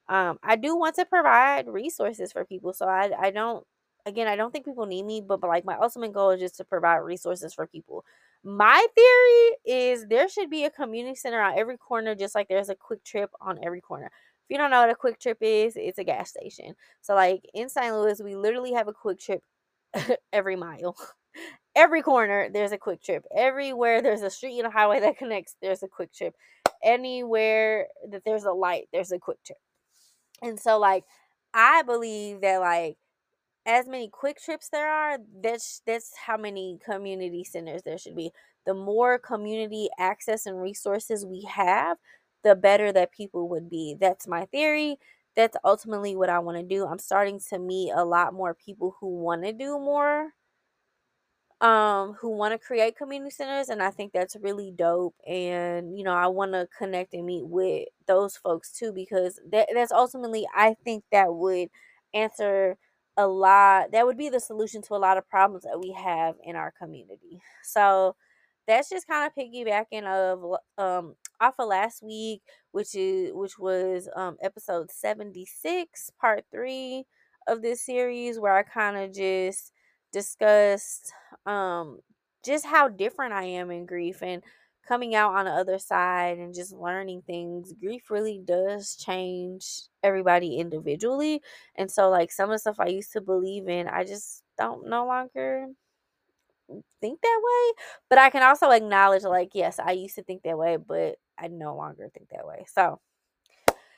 Um, 0.09 0.39
I 0.43 0.55
do 0.55 0.75
want 0.75 0.95
to 0.95 1.05
provide 1.05 1.67
resources 1.67 2.31
for 2.31 2.45
people. 2.45 2.73
So 2.73 2.87
I 2.87 3.11
I 3.17 3.31
don't 3.31 3.65
again 4.05 4.27
I 4.27 4.35
don't 4.35 4.51
think 4.51 4.65
people 4.65 4.85
need 4.85 5.05
me, 5.05 5.21
but, 5.21 5.39
but 5.41 5.47
like 5.47 5.65
my 5.65 5.77
ultimate 5.77 6.13
goal 6.13 6.31
is 6.31 6.41
just 6.41 6.57
to 6.57 6.65
provide 6.65 6.97
resources 6.97 7.53
for 7.53 7.67
people. 7.67 8.03
My 8.43 8.85
theory 8.95 9.77
is 9.79 10.07
there 10.07 10.27
should 10.27 10.49
be 10.49 10.65
a 10.65 10.69
community 10.69 11.15
center 11.15 11.41
on 11.41 11.57
every 11.57 11.77
corner, 11.77 12.13
just 12.15 12.35
like 12.35 12.49
there's 12.49 12.69
a 12.69 12.75
QuikTrip 12.75 13.29
on 13.41 13.59
every 13.63 13.79
corner. 13.81 14.07
If 14.07 14.49
you 14.49 14.57
don't 14.57 14.71
know 14.71 14.81
what 14.81 14.89
a 14.89 14.95
QuikTrip 14.95 15.37
is, 15.39 15.75
it's 15.77 15.97
a 15.99 16.03
gas 16.03 16.29
station. 16.29 16.75
So 17.01 17.15
like 17.15 17.43
in 17.53 17.69
St. 17.69 17.95
Louis, 17.95 18.21
we 18.21 18.35
literally 18.35 18.73
have 18.73 18.89
a 18.89 18.93
QuikTrip 18.93 19.39
every 20.33 20.55
mile. 20.57 20.95
every 21.75 22.01
corner 22.01 22.49
there's 22.51 22.73
a 22.73 22.77
QuikTrip. 22.77 23.21
Everywhere 23.35 24.01
there's 24.01 24.21
a 24.21 24.29
street 24.29 24.59
and 24.59 24.67
a 24.67 24.71
highway 24.71 24.99
that 24.99 25.17
connects, 25.17 25.55
there's 25.61 25.83
a 25.83 25.87
QuikTrip. 25.87 26.33
Anywhere 26.83 27.87
that 28.09 28.23
there's 28.25 28.43
a 28.43 28.51
light, 28.51 28.87
there's 28.91 29.11
a 29.11 29.19
QuikTrip. 29.19 29.59
And 30.41 30.59
so 30.59 30.77
like 30.79 31.05
I 31.53 31.83
believe 31.83 32.41
that 32.41 32.59
like 32.59 32.97
as 33.65 33.87
many 33.87 34.09
QuikTrips 34.09 34.69
there 34.71 34.89
are, 34.89 35.17
that's 35.41 35.81
that's 35.85 36.11
how 36.25 36.37
many 36.37 36.79
community 36.83 37.43
centers 37.43 37.83
there 37.83 37.97
should 37.97 38.15
be. 38.15 38.31
The 38.65 38.73
more 38.73 39.19
community 39.19 39.89
access 39.99 40.45
and 40.45 40.61
resources 40.61 41.25
we 41.25 41.47
have, 41.49 41.97
the 42.43 42.55
better 42.55 42.91
that 42.91 43.11
people 43.11 43.49
would 43.49 43.69
be. 43.69 43.95
That's 43.99 44.27
my 44.27 44.45
theory. 44.45 44.97
That's 45.35 45.57
ultimately 45.63 46.15
what 46.15 46.29
I 46.29 46.39
want 46.39 46.57
to 46.57 46.63
do. 46.63 46.85
I'm 46.85 46.99
starting 46.99 47.39
to 47.49 47.59
meet 47.59 47.91
a 47.95 48.05
lot 48.05 48.33
more 48.33 48.53
people 48.53 48.95
who 48.99 49.07
want 49.07 49.43
to 49.43 49.53
do 49.53 49.79
more 49.79 50.29
um 51.63 52.15
who 52.21 52.29
want 52.31 52.53
to 52.53 52.59
create 52.59 52.97
community 52.97 53.31
centers 53.31 53.69
and 53.69 53.81
I 53.83 53.91
think 53.91 54.13
that's 54.13 54.35
really 54.41 54.71
dope 54.75 55.15
and 55.27 55.97
you 55.97 56.03
know 56.05 56.13
I 56.13 56.27
want 56.27 56.53
to 56.53 56.67
connect 56.77 57.13
and 57.15 57.25
meet 57.25 57.45
with 57.47 57.87
those 58.07 58.37
folks 58.37 58.71
too 58.77 58.93
because 58.93 59.39
that 59.51 59.69
that's 59.73 59.93
ultimately 59.93 60.47
I 60.55 60.75
think 60.85 61.05
that 61.13 61.33
would 61.33 61.69
answer 62.13 62.77
a 63.17 63.27
lot 63.27 63.91
that 63.93 64.05
would 64.05 64.17
be 64.17 64.29
the 64.29 64.41
solution 64.41 64.81
to 64.83 64.95
a 64.95 64.97
lot 64.97 65.17
of 65.17 65.29
problems 65.29 65.63
that 65.63 65.79
we 65.79 65.93
have 65.93 66.35
in 66.43 66.55
our 66.57 66.73
community. 66.79 67.41
So 67.63 68.15
that's 68.67 68.89
just 68.89 69.07
kind 69.07 69.25
of 69.27 69.33
piggybacking 69.35 70.05
of 70.05 70.57
um 70.77 71.15
off 71.41 71.55
of 71.59 71.67
last 71.67 72.01
week, 72.03 72.41
which 72.71 72.95
is 72.95 73.31
which 73.33 73.57
was 73.59 74.09
um 74.15 74.37
episode 74.41 74.89
76, 74.91 76.09
part 76.19 76.45
3 76.51 77.05
of 77.47 77.61
this 77.61 77.85
series 77.85 78.39
where 78.39 78.55
I 78.55 78.63
kind 78.63 78.97
of 78.97 79.13
just 79.13 79.71
discussed 80.13 81.13
um 81.47 81.99
just 82.45 82.65
how 82.65 82.87
different 82.89 83.33
I 83.33 83.43
am 83.45 83.71
in 83.71 83.85
grief 83.85 84.21
and 84.23 84.43
coming 84.87 85.15
out 85.15 85.33
on 85.35 85.45
the 85.45 85.51
other 85.51 85.79
side 85.79 86.37
and 86.39 86.53
just 86.53 86.73
learning 86.73 87.23
things 87.25 87.73
grief 87.81 88.11
really 88.11 88.41
does 88.45 88.95
change 88.97 89.65
everybody 90.03 90.57
individually 90.57 91.41
and 91.75 91.89
so 91.89 92.09
like 92.09 92.31
some 92.31 92.49
of 92.49 92.55
the 92.55 92.59
stuff 92.59 92.75
i 92.81 92.87
used 92.87 93.13
to 93.13 93.21
believe 93.21 93.69
in 93.69 93.87
i 93.87 94.03
just 94.03 94.43
don't 94.57 94.85
no 94.89 95.05
longer 95.05 95.67
think 97.01 97.21
that 97.21 97.41
way. 97.43 97.73
But 98.09 98.19
I 98.19 98.29
can 98.29 98.43
also 98.43 98.69
acknowledge, 98.71 99.23
like, 99.23 99.49
yes, 99.53 99.79
I 99.79 99.91
used 99.91 100.15
to 100.15 100.23
think 100.23 100.43
that 100.43 100.57
way, 100.57 100.77
but 100.77 101.15
I 101.37 101.47
no 101.47 101.75
longer 101.75 102.09
think 102.13 102.29
that 102.31 102.45
way. 102.47 102.65
So, 102.73 102.99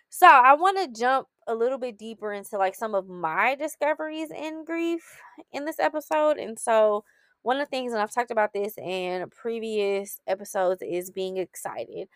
so 0.10 0.28
I 0.28 0.54
want 0.54 0.78
to 0.78 1.00
jump 1.00 1.28
a 1.48 1.56
little 1.56 1.78
bit 1.78 1.98
deeper 1.98 2.34
into 2.34 2.58
like 2.58 2.76
some 2.76 2.96
of 2.96 3.08
my 3.08 3.56
discoveries 3.56 4.32
in 4.32 4.66
grief 4.66 5.04
in 5.52 5.66
this 5.66 5.80
episode. 5.80 6.38
And 6.38 6.58
so, 6.58 7.04
one 7.44 7.58
of 7.58 7.68
the 7.68 7.70
things, 7.70 7.94
and 7.94 8.02
I've 8.02 8.14
talked 8.14 8.32
about 8.32 8.54
this 8.54 8.76
in 8.78 9.30
previous 9.30 10.20
episodes, 10.28 10.82
is 10.82 11.12
being 11.12 11.38
excited. 11.38 12.08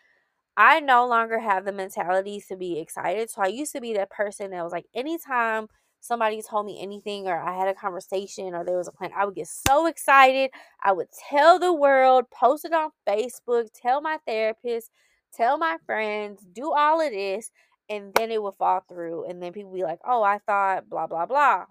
I 0.57 0.81
no 0.81 1.07
longer 1.07 1.39
have 1.39 1.65
the 1.65 1.71
mentality 1.71 2.43
to 2.49 2.57
be 2.57 2.79
excited. 2.79 3.29
So 3.29 3.41
I 3.41 3.47
used 3.47 3.71
to 3.73 3.81
be 3.81 3.93
that 3.93 4.09
person 4.09 4.51
that 4.51 4.63
was 4.63 4.73
like, 4.73 4.85
anytime 4.93 5.67
somebody 6.01 6.41
told 6.41 6.65
me 6.65 6.81
anything 6.81 7.27
or 7.27 7.39
I 7.39 7.57
had 7.57 7.67
a 7.67 7.73
conversation 7.73 8.53
or 8.53 8.65
there 8.65 8.77
was 8.77 8.87
a 8.87 8.91
plan, 8.91 9.11
I 9.15 9.25
would 9.25 9.35
get 9.35 9.47
so 9.47 9.85
excited. 9.85 10.51
I 10.83 10.91
would 10.91 11.07
tell 11.29 11.59
the 11.59 11.73
world, 11.73 12.25
post 12.31 12.65
it 12.65 12.73
on 12.73 12.91
Facebook, 13.07 13.67
tell 13.73 14.01
my 14.01 14.17
therapist, 14.27 14.91
tell 15.33 15.57
my 15.57 15.77
friends, 15.85 16.45
do 16.51 16.73
all 16.73 17.01
of 17.01 17.11
this, 17.11 17.51
and 17.89 18.13
then 18.13 18.31
it 18.31 18.41
would 18.41 18.55
fall 18.55 18.81
through. 18.87 19.25
And 19.25 19.41
then 19.41 19.51
people 19.51 19.73
be 19.73 19.83
like, 19.83 19.99
oh, 20.05 20.23
I 20.23 20.39
thought 20.39 20.89
blah, 20.89 21.07
blah, 21.07 21.25
blah. 21.25 21.65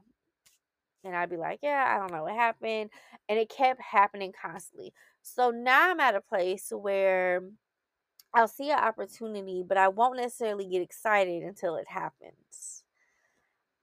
And 1.05 1.17
I'd 1.17 1.31
be 1.31 1.37
like, 1.37 1.61
yeah, 1.63 1.85
I 1.89 1.99
don't 1.99 2.13
know 2.13 2.25
what 2.25 2.35
happened. 2.35 2.91
And 3.29 3.39
it 3.39 3.49
kept 3.49 3.81
happening 3.81 4.33
constantly. 4.41 4.93
So 5.23 5.51
now 5.51 5.91
I'm 5.91 6.01
at 6.01 6.17
a 6.17 6.21
place 6.21 6.73
where 6.73 7.43
I'll 8.35 8.49
see 8.49 8.71
an 8.71 8.79
opportunity, 8.79 9.65
but 9.67 9.79
I 9.79 9.89
won't 9.89 10.17
necessarily 10.17 10.67
get 10.67 10.83
excited 10.83 11.43
until 11.43 11.77
it 11.77 11.87
happens. 11.89 12.85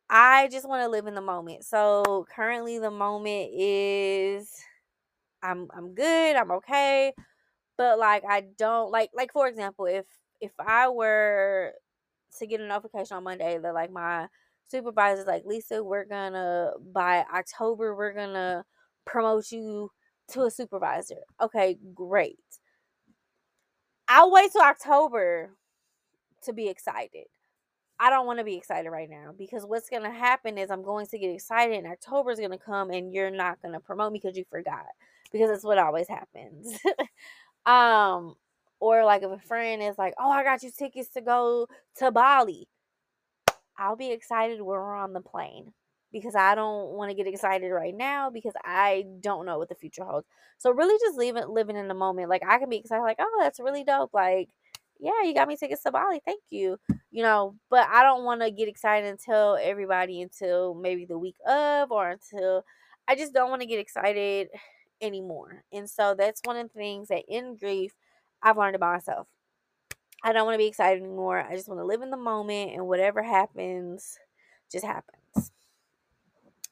I 0.10 0.50
just 0.50 0.68
want 0.68 0.84
to 0.84 0.90
live 0.90 1.08
in 1.08 1.16
the 1.16 1.22
moment. 1.22 1.64
So 1.66 2.28
currently 2.34 2.78
the 2.80 2.92
moment 2.92 3.52
is 3.54 4.52
I'm 5.42 5.68
I'm 5.76 5.96
good, 5.96 6.36
I'm 6.36 6.52
okay. 6.52 7.14
But 7.78 7.98
like 7.98 8.24
I 8.30 8.42
don't 8.58 8.92
like 8.92 9.10
like 9.16 9.32
for 9.34 9.48
example, 9.48 9.86
if 9.86 10.06
if 10.42 10.52
I 10.60 10.90
were 10.90 11.74
to 12.40 12.48
get 12.48 12.62
a 12.62 12.68
notification 12.68 13.18
on 13.18 13.24
Monday 13.24 13.58
that 13.58 13.74
like 13.74 13.92
my 13.92 14.28
supervisor's 14.68 15.28
like, 15.28 15.44
Lisa, 15.46 15.84
we're 15.84 16.06
gonna 16.06 16.72
by 16.94 17.26
October, 17.34 17.96
we're 17.96 18.14
gonna 18.14 18.64
promote 19.06 19.52
you 19.52 19.92
to 20.30 20.44
a 20.44 20.52
supervisor. 20.52 21.18
Okay, 21.42 21.78
great. 21.94 22.40
I'll 24.08 24.32
wait 24.32 24.52
till 24.52 24.62
October 24.62 25.56
to 26.44 26.54
be 26.54 26.68
excited. 26.68 27.26
I 28.00 28.10
don't 28.10 28.26
want 28.26 28.40
to 28.40 28.46
be 28.46 28.56
excited 28.56 28.90
right 28.90 29.10
now 29.10 29.34
because 29.38 29.66
what's 29.66 29.90
going 29.90 30.04
to 30.04 30.12
happen 30.12 30.58
is 30.58 30.70
I'm 30.70 30.84
going 30.84 31.08
to 31.08 31.18
get 31.18 31.30
excited 31.30 31.78
and 31.78 31.88
October 31.88 32.32
is 32.32 32.40
going 32.40 32.52
to 32.52 32.58
come 32.58 32.92
and 32.92 33.14
you're 33.14 33.32
not 33.32 33.62
going 33.62 33.74
to 33.74 33.80
promote 33.80 34.12
me 34.12 34.20
because 34.22 34.38
you 34.38 34.44
forgot 34.52 34.86
because 35.32 35.50
that's 35.50 35.64
what 35.64 35.78
always 35.78 36.08
happens. 36.08 36.78
um 37.66 38.36
or 38.86 39.04
like 39.04 39.24
if 39.24 39.32
a 39.32 39.40
friend 39.40 39.82
is 39.82 39.98
like, 39.98 40.14
"Oh, 40.20 40.30
I 40.30 40.44
got 40.44 40.62
you 40.62 40.70
tickets 40.72 41.10
to 41.10 41.22
go 41.22 41.68
to 41.96 42.12
Bali." 42.12 42.68
I'll 43.78 43.96
be 43.96 44.12
excited 44.12 44.60
when 44.62 44.68
we're 44.68 44.96
on 44.96 45.14
the 45.14 45.22
plane 45.22 45.74
because 46.12 46.36
I 46.36 46.56
don't 46.56 46.92
want 46.92 47.10
to 47.10 47.16
get 47.16 47.28
excited 47.28 47.70
right 47.70 47.96
now 47.96 48.30
because 48.30 48.54
I 48.64 49.06
don't 49.20 49.46
know 49.46 49.58
what 49.58 49.70
the 49.70 49.76
future 49.76 50.06
holds. 50.06 50.28
So 50.60 50.72
really 50.72 50.98
just 51.00 51.18
leaving 51.18 51.48
living 51.50 51.76
in 51.76 51.88
the 51.88 51.96
moment. 51.96 52.30
Like 52.30 52.44
I 52.48 52.60
can 52.60 52.70
be 52.70 52.78
excited 52.78 53.02
like, 53.02 53.18
"Oh, 53.20 53.40
that's 53.42 53.60
really 53.60 53.84
dope." 53.84 54.14
Like 54.14 54.50
yeah, 55.00 55.24
you 55.24 55.34
got 55.34 55.48
me 55.48 55.58
tickets 55.58 55.84
to 55.84 55.92
Bali. 55.92 56.22
Thank 56.26 56.44
you. 56.52 56.78
You 57.12 57.24
know, 57.24 57.56
but 57.70 57.88
I 57.90 58.04
don't 58.04 58.24
want 58.24 58.42
to 58.42 58.52
get 58.52 58.70
excited 58.70 59.10
until 59.10 59.58
everybody 59.62 60.22
until 60.22 60.76
maybe 60.76 61.06
the 61.06 61.18
week 61.18 61.38
of 61.48 61.92
or 61.92 62.12
until 62.12 62.64
I 63.08 63.16
just 63.16 63.34
don't 63.34 63.50
want 63.50 63.62
to 63.62 63.68
get 63.68 63.80
excited 63.80 64.50
anymore. 65.02 65.64
And 65.74 65.90
so 65.90 66.16
that's 66.18 66.42
one 66.44 66.58
of 66.58 66.68
the 66.72 66.80
things 66.80 67.10
that 67.10 67.24
in 67.28 67.58
grief 67.58 67.94
I've 68.44 68.58
learned 68.58 68.76
about 68.76 68.94
myself. 68.94 69.28
I 70.24 70.34
don't 70.34 70.46
want 70.46 70.56
to 70.56 70.60
be 70.60 70.68
excited 70.68 71.04
anymore. 71.04 71.40
I 71.40 71.56
just 71.56 71.70
want 71.70 71.82
to 71.82 71.86
live 71.86 72.02
in 72.02 72.12
the 72.12 72.18
moment 72.18 72.74
and 72.74 72.88
whatever 72.88 73.24
happens 73.24 74.18
just 74.72 74.86
happens. 74.86 75.52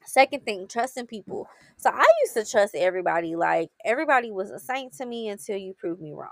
Second 0.06 0.44
thing, 0.44 0.66
trusting 0.68 1.06
people. 1.06 1.48
So 1.76 1.90
I 1.90 2.06
used 2.22 2.34
to 2.34 2.44
trust 2.50 2.74
everybody. 2.74 3.36
Like 3.36 3.70
everybody 3.84 4.30
was 4.32 4.50
a 4.50 4.58
saint 4.58 4.94
to 4.94 5.06
me 5.06 5.28
until 5.28 5.56
you 5.56 5.74
proved 5.74 6.00
me 6.02 6.12
wrong 6.12 6.30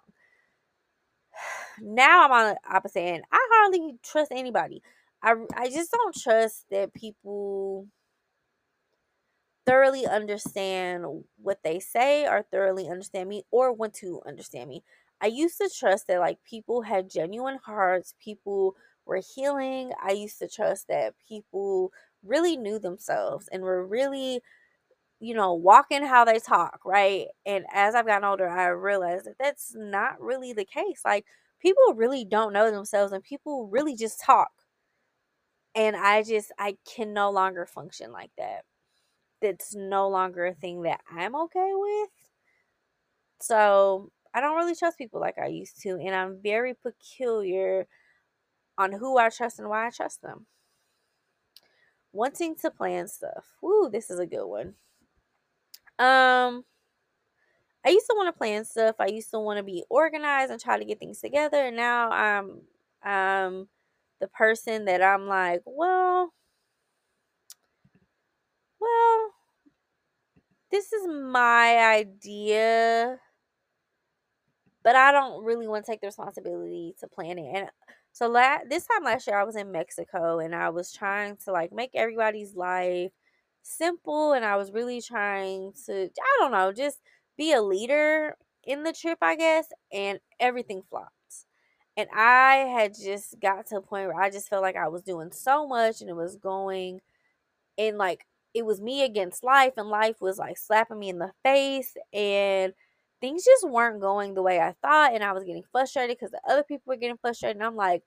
now 1.81 2.25
I'm 2.25 2.33
on 2.33 2.55
the 2.55 2.77
opposite 2.77 3.01
end. 3.01 3.25
I 3.33 3.39
hardly 3.53 3.97
trust 4.05 4.33
anybody. 4.33 4.83
I, 5.23 5.35
I 5.57 5.69
just 5.69 5.93
don't 5.93 6.15
trust 6.17 6.67
that 6.71 6.95
people 6.95 7.89
thoroughly 9.67 10.07
understand 10.07 11.05
what 11.43 11.61
they 11.65 11.81
say 11.81 12.27
or 12.27 12.43
thoroughly 12.51 12.89
understand 12.89 13.29
me 13.29 13.45
or 13.51 13.73
want 13.73 13.95
to 13.95 14.21
understand 14.27 14.69
me. 14.71 14.83
I 15.23 15.27
used 15.27 15.59
to 15.59 15.71
trust 15.77 16.09
that 16.09 16.21
like 16.21 16.39
people 16.45 16.83
had 16.83 17.11
genuine 17.11 17.59
hearts, 17.65 18.15
people 18.23 18.77
were 19.07 19.23
healing. 19.35 19.93
I 20.03 20.13
used 20.13 20.39
to 20.41 20.49
trust 20.49 20.89
that 20.89 21.15
people 21.29 21.93
really 22.25 22.57
knew 22.57 22.79
themselves 22.79 23.49
and 23.53 23.63
were 23.63 23.87
really 23.87 24.43
you 25.21 25.35
know, 25.35 25.55
walking 25.55 26.05
how 26.05 26.25
they 26.25 26.39
talk, 26.39 26.81
right? 26.85 27.27
And 27.47 27.65
as 27.73 27.95
I've 27.95 28.07
gotten 28.07 28.25
older, 28.25 28.49
I 28.49 28.67
realized 28.69 29.27
that 29.27 29.39
that's 29.39 29.75
not 29.77 30.21
really 30.21 30.53
the 30.53 30.65
case. 30.65 31.03
Like, 31.05 31.27
people 31.61 31.95
really 31.95 32.25
don't 32.25 32.53
know 32.53 32.71
themselves 32.71 33.13
and 33.13 33.23
people 33.23 33.69
really 33.69 33.95
just 33.97 34.21
talk. 34.21 34.51
And 35.75 35.97
I 35.97 36.23
just, 36.23 36.53
I 36.59 36.77
can 36.87 37.13
no 37.13 37.31
longer 37.31 37.67
function 37.67 38.13
like 38.13 38.31
that. 38.39 38.65
That's 39.43 39.75
no 39.75 40.09
longer 40.09 40.47
a 40.47 40.55
thing 40.55 40.83
that 40.83 41.01
I'm 41.11 41.37
okay 41.37 41.71
with. 41.75 42.11
So 43.41 44.11
I 44.35 44.41
don't 44.41 44.57
really 44.57 44.75
trust 44.75 44.99
people 44.99 45.21
like 45.21 45.39
I 45.39 45.47
used 45.47 45.81
to. 45.83 45.91
And 45.91 46.15
I'm 46.15 46.41
very 46.43 46.75
peculiar 46.75 47.87
on 48.79 48.93
who 48.93 49.19
I 49.19 49.29
trust 49.29 49.59
and 49.59 49.69
why 49.69 49.87
I 49.87 49.91
trust 49.91 50.23
them. 50.23 50.47
Wanting 52.13 52.57
to 52.57 52.71
plan 52.71 53.09
stuff. 53.09 53.47
Woo, 53.63 53.89
this 53.91 54.11
is 54.11 54.19
a 54.19 54.27
good 54.27 54.47
one. 54.47 54.75
Um, 55.99 56.65
I 57.85 57.91
used 57.91 58.07
to 58.07 58.15
want 58.17 58.29
to 58.29 58.39
plan 58.39 58.65
stuff. 58.65 58.97
I 58.99 59.07
used 59.07 59.31
to 59.31 59.41
want 59.41 59.59
to 59.59 59.63
be 59.63 59.85
organized 59.91 60.51
and 60.51 60.61
try 60.61 60.79
to 60.79 60.85
get 60.85 60.99
things 60.99 61.21
together. 61.21 61.59
And 61.67 61.77
now 61.77 62.11
I'm 62.11 62.63
um 63.05 63.69
the 64.21 64.29
person 64.29 64.85
that 64.85 65.03
I'm 65.03 65.27
like, 65.27 65.63
well, 65.65 66.33
well, 68.81 69.31
this 70.71 70.93
is 70.93 71.09
my 71.09 71.77
idea, 71.97 73.19
but 74.85 74.97
I 74.97 75.13
don't 75.13 75.45
really 75.45 75.69
want 75.69 75.85
to 75.87 75.91
take 75.93 76.01
the 76.01 76.07
responsibility 76.09 76.95
to 77.01 77.09
plan 77.09 77.39
it. 77.39 77.51
And 77.55 77.69
so 78.13 78.29
la- 78.29 78.59
this 78.69 78.87
time 78.87 79.05
last 79.05 79.27
year 79.27 79.39
I 79.39 79.45
was 79.45 79.57
in 79.57 79.73
Mexico 79.73 80.39
and 80.39 80.55
I 80.55 80.71
was 80.71 80.93
trying 80.93 81.37
to 81.45 81.53
like 81.53 81.73
make 81.73 81.91
everybody's 81.95 82.55
life 82.55 83.13
simple 83.63 84.33
and 84.33 84.45
I 84.45 84.57
was 84.57 84.73
really 84.73 85.01
trying 85.01 85.73
to 85.87 86.05
I 86.05 86.37
don't 86.41 86.53
know, 86.53 86.73
just 86.73 86.99
be 87.37 87.53
a 87.53 87.63
leader 87.63 88.37
in 88.65 88.83
the 88.83 88.93
trip, 88.93 89.19
I 89.23 89.37
guess, 89.37 89.67
and 89.93 90.21
everything 90.41 90.83
flopped. 90.89 91.11
And 91.97 92.09
I 92.15 92.55
had 92.75 92.95
just 92.95 93.39
got 93.41 93.67
to 93.67 93.77
a 93.77 93.81
point 93.83 94.09
where 94.09 94.21
I 94.21 94.31
just 94.31 94.49
felt 94.49 94.63
like 94.63 94.77
I 94.77 94.89
was 94.89 95.03
doing 95.03 95.31
so 95.31 95.67
much 95.67 96.01
and 96.01 96.09
it 96.09 96.17
was 96.17 96.37
going 96.37 97.01
and 97.79 97.99
like 97.99 98.27
it 98.55 98.67
was 98.67 98.81
me 98.81 99.05
against 99.05 99.45
life 99.45 99.75
and 99.77 99.89
life 99.89 100.21
was 100.21 100.39
like 100.39 100.59
slapping 100.59 100.99
me 100.99 101.09
in 101.09 101.19
the 101.19 101.33
face 101.45 101.95
and 102.13 102.75
things 103.23 103.45
just 103.47 103.69
weren't 103.71 104.03
going 104.03 104.35
the 104.35 104.43
way 104.43 104.61
I 104.61 104.75
thought 104.83 105.15
and 105.15 105.25
I 105.25 105.33
was 105.33 105.45
getting 105.45 105.65
frustrated 105.73 106.19
because 106.19 106.33
the 106.33 106.43
other 106.51 106.65
people 106.65 106.85
were 106.87 106.97
getting 106.99 107.19
frustrated 107.19 107.57
and 107.57 107.65
I'm 107.67 107.77
like 107.77 108.03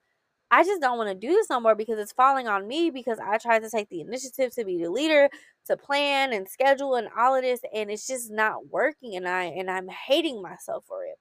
I 0.51 0.63
just 0.63 0.81
don't 0.81 0.99
want 0.99 1.09
to 1.09 1.15
do 1.27 1.33
this 1.33 1.49
no 1.49 1.59
more 1.59 1.75
because 1.75 1.97
it's 1.99 2.13
falling 2.13 2.47
on 2.47 2.67
me 2.67 2.91
because 2.91 3.19
I 3.19 3.39
tried 3.39 3.63
to 3.63 3.69
take 3.69 3.89
the 3.89 4.01
initiative 4.01 4.53
to 4.55 4.63
be 4.65 4.77
the 4.77 4.91
leader, 4.91 5.29
to 5.65 5.75
plan 5.75 6.33
and 6.33 6.47
schedule 6.47 6.95
and 6.95 7.09
all 7.17 7.35
of 7.35 7.41
this 7.43 7.61
and 7.73 7.89
it's 7.89 8.07
just 8.07 8.31
not 8.31 8.67
working 8.69 9.15
and 9.15 9.27
I 9.27 9.45
and 9.45 9.71
I'm 9.71 9.89
hating 9.89 10.41
myself 10.43 10.85
for 10.87 11.03
it. 11.05 11.17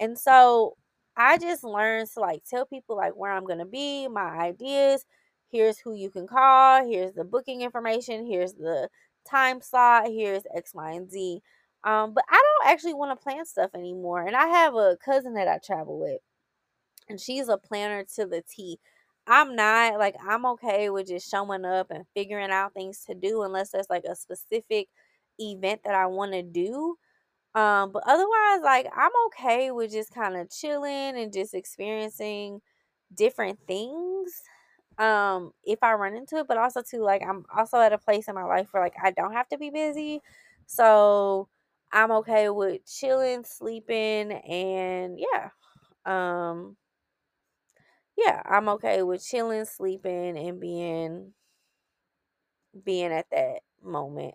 And 0.00 0.18
so 0.18 0.76
I 1.16 1.38
just 1.38 1.64
learned 1.64 2.10
to 2.14 2.20
like 2.20 2.44
tell 2.48 2.66
people 2.66 2.96
like 2.96 3.14
where 3.14 3.32
I'm 3.32 3.46
to 3.46 3.64
be, 3.66 4.08
my 4.08 4.38
ideas, 4.38 5.04
here's 5.50 5.78
who 5.78 5.94
you 5.94 6.10
can 6.10 6.26
call, 6.26 6.86
here's 6.86 7.14
the 7.14 7.24
booking 7.24 7.62
information, 7.62 8.26
here's 8.26 8.54
the 8.54 8.88
time 9.28 9.60
slot, 9.62 10.08
here's 10.08 10.42
X, 10.54 10.74
Y, 10.74 10.92
and 10.92 11.10
Z. 11.10 11.42
Um, 11.84 12.14
but 12.14 12.24
I 12.30 12.34
don't 12.34 12.72
actually 12.72 12.94
want 12.94 13.18
to 13.18 13.22
plan 13.22 13.44
stuff 13.46 13.70
anymore. 13.74 14.26
And 14.26 14.36
I 14.36 14.46
have 14.46 14.74
a 14.74 14.96
cousin 15.04 15.34
that 15.34 15.48
I 15.48 15.58
travel 15.64 15.98
with 16.00 16.20
and 17.08 17.20
she's 17.20 17.48
a 17.48 17.58
planner 17.58 18.04
to 18.16 18.26
the 18.26 18.42
T. 18.48 18.78
I'm 19.26 19.54
not 19.54 19.98
like 19.98 20.16
I'm 20.26 20.44
okay 20.46 20.90
with 20.90 21.08
just 21.08 21.30
showing 21.30 21.64
up 21.64 21.90
and 21.90 22.04
figuring 22.14 22.50
out 22.50 22.74
things 22.74 23.04
to 23.06 23.14
do 23.14 23.42
unless 23.42 23.70
there's 23.70 23.90
like 23.90 24.04
a 24.04 24.16
specific 24.16 24.88
event 25.38 25.82
that 25.84 25.94
I 25.94 26.06
want 26.06 26.32
to 26.32 26.42
do. 26.42 26.96
Um, 27.54 27.92
but 27.92 28.04
otherwise, 28.06 28.60
like 28.64 28.88
I'm 28.96 29.12
okay 29.28 29.70
with 29.72 29.92
just 29.92 30.14
kind 30.14 30.36
of 30.36 30.50
chilling 30.50 31.18
and 31.18 31.32
just 31.32 31.54
experiencing 31.54 32.60
different 33.14 33.58
things. 33.68 34.42
Um, 34.98 35.52
if 35.64 35.82
I 35.82 35.94
run 35.94 36.16
into 36.16 36.36
it, 36.36 36.46
but 36.48 36.58
also 36.58 36.82
too 36.82 37.02
like 37.02 37.22
I'm 37.28 37.44
also 37.56 37.78
at 37.80 37.92
a 37.92 37.98
place 37.98 38.28
in 38.28 38.34
my 38.34 38.44
life 38.44 38.68
where 38.72 38.82
like 38.82 38.94
I 39.02 39.10
don't 39.12 39.32
have 39.32 39.48
to 39.50 39.58
be 39.58 39.70
busy. 39.70 40.20
So 40.66 41.48
I'm 41.92 42.10
okay 42.12 42.48
with 42.50 42.86
chilling, 42.86 43.44
sleeping, 43.44 44.32
and 44.32 45.18
yeah. 45.20 45.50
Um 46.06 46.76
yeah, 48.16 48.42
I'm 48.44 48.68
okay 48.70 49.02
with 49.02 49.24
chilling, 49.24 49.64
sleeping, 49.64 50.36
and 50.36 50.60
being 50.60 51.32
being 52.84 53.12
at 53.12 53.26
that 53.30 53.60
moment. 53.82 54.34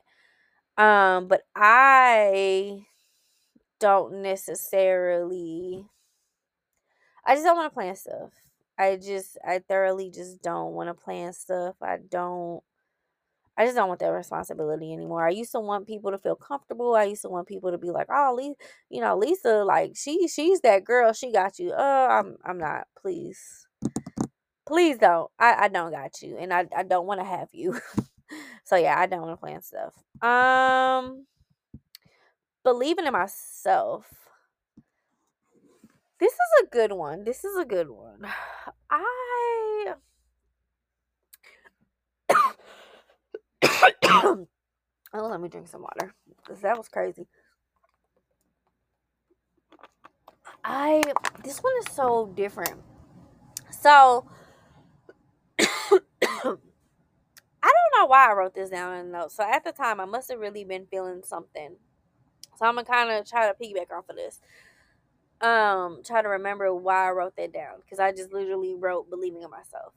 Um, 0.77 1.27
but 1.27 1.43
I 1.55 2.85
don't 3.79 4.21
necessarily 4.21 5.85
I 7.25 7.35
just 7.35 7.45
don't 7.45 7.57
want 7.57 7.71
to 7.71 7.73
plan 7.73 7.95
stuff. 7.95 8.31
I 8.77 8.95
just 8.95 9.37
I 9.45 9.59
thoroughly 9.59 10.09
just 10.11 10.41
don't 10.41 10.73
want 10.73 10.89
to 10.89 10.93
plan 10.93 11.33
stuff. 11.33 11.75
I 11.81 11.97
don't 11.97 12.63
I 13.57 13.65
just 13.65 13.75
don't 13.75 13.87
want 13.87 13.99
that 14.01 14.09
responsibility 14.09 14.93
anymore. 14.93 15.25
I 15.25 15.31
used 15.31 15.51
to 15.53 15.59
want 15.59 15.87
people 15.87 16.11
to 16.11 16.19
feel 16.19 16.35
comfortable. 16.35 16.93
I 16.95 17.05
used 17.05 17.23
to 17.23 17.29
want 17.29 17.47
people 17.47 17.71
to 17.71 17.77
be 17.77 17.89
like, 17.89 18.07
"Oh, 18.09 18.33
Lisa, 18.37 18.55
you 18.89 19.01
know, 19.01 19.17
Lisa, 19.17 19.63
like 19.63 19.93
she 19.95 20.27
she's 20.27 20.61
that 20.61 20.83
girl. 20.83 21.11
She 21.13 21.31
got 21.31 21.57
you." 21.57 21.71
Uh, 21.71 22.07
I'm 22.09 22.37
I'm 22.45 22.59
not. 22.59 22.87
Please, 22.95 23.67
please 24.67 24.97
don't. 24.99 25.31
I 25.39 25.65
I 25.65 25.67
don't 25.69 25.91
got 25.91 26.21
you, 26.21 26.37
and 26.37 26.53
I 26.53 26.67
I 26.75 26.83
don't 26.83 27.07
want 27.07 27.19
to 27.19 27.25
have 27.25 27.49
you. 27.51 27.79
so 28.63 28.75
yeah, 28.75 28.99
I 28.99 29.07
don't 29.07 29.21
want 29.21 29.33
to 29.33 29.37
plan 29.37 29.61
stuff. 29.63 29.93
Um, 30.21 31.25
believing 32.63 33.07
in 33.07 33.13
myself. 33.13 34.05
This 36.19 36.33
is 36.33 36.63
a 36.63 36.67
good 36.67 36.91
one. 36.91 37.23
This 37.23 37.43
is 37.43 37.57
a 37.57 37.65
good 37.65 37.89
one. 37.89 38.21
I 38.91 39.93
oh, 43.63 44.47
let 45.13 45.41
me 45.41 45.49
drink 45.49 45.67
some 45.67 45.81
water 45.81 46.13
that 46.61 46.77
was 46.77 46.87
crazy. 46.89 47.27
I 50.63 51.03
this 51.43 51.59
one 51.59 51.73
is 51.79 51.93
so 51.93 52.31
different. 52.35 52.81
So 53.71 54.27
I 55.59 55.99
don't 57.63 57.99
know 57.99 58.05
why 58.07 58.29
I 58.29 58.33
wrote 58.33 58.55
this 58.55 58.69
down 58.69 58.95
in 58.97 59.11
notes. 59.11 59.35
So 59.35 59.43
at 59.43 59.63
the 59.63 59.71
time, 59.71 59.99
I 59.99 60.05
must 60.05 60.29
have 60.31 60.39
really 60.39 60.63
been 60.63 60.87
feeling 60.87 61.21
something. 61.23 61.77
So 62.57 62.65
I'm 62.65 62.75
gonna 62.75 62.85
kind 62.85 63.11
of 63.11 63.27
try 63.27 63.47
to 63.47 63.55
piggyback 63.55 63.95
off 63.95 64.09
of 64.09 64.15
this. 64.15 64.39
Um, 65.41 66.01
try 66.05 66.21
to 66.21 66.29
remember 66.29 66.73
why 66.73 67.07
I 67.07 67.11
wrote 67.11 67.35
that 67.37 67.53
down 67.53 67.75
because 67.83 67.99
I 67.99 68.11
just 68.11 68.33
literally 68.33 68.75
wrote 68.75 69.09
believing 69.09 69.43
in 69.43 69.49
myself. 69.51 69.93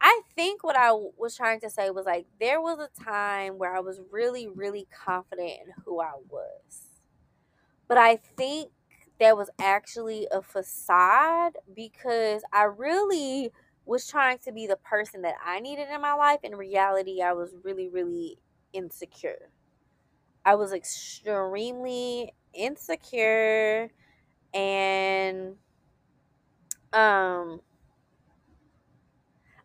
I 0.00 0.22
think 0.34 0.64
what 0.64 0.76
I 0.76 0.92
was 0.92 1.36
trying 1.36 1.60
to 1.60 1.70
say 1.70 1.90
was 1.90 2.06
like 2.06 2.26
there 2.40 2.60
was 2.60 2.78
a 2.78 3.04
time 3.04 3.58
where 3.58 3.74
I 3.76 3.80
was 3.80 4.00
really, 4.10 4.48
really 4.48 4.86
confident 5.04 5.50
in 5.66 5.72
who 5.84 6.00
I 6.00 6.12
was. 6.28 6.88
But 7.88 7.98
I 7.98 8.16
think 8.16 8.70
that 9.18 9.36
was 9.36 9.50
actually 9.58 10.26
a 10.30 10.40
facade 10.42 11.56
because 11.74 12.42
I 12.52 12.64
really 12.64 13.50
was 13.84 14.06
trying 14.06 14.38
to 14.40 14.52
be 14.52 14.66
the 14.66 14.76
person 14.76 15.22
that 15.22 15.34
I 15.44 15.60
needed 15.60 15.88
in 15.92 16.00
my 16.00 16.14
life. 16.14 16.40
In 16.42 16.54
reality, 16.56 17.20
I 17.22 17.32
was 17.32 17.54
really, 17.62 17.88
really 17.88 18.38
insecure. 18.72 19.50
I 20.44 20.54
was 20.56 20.72
extremely 20.72 22.34
insecure 22.54 23.90
and 24.54 25.56
um 26.92 27.60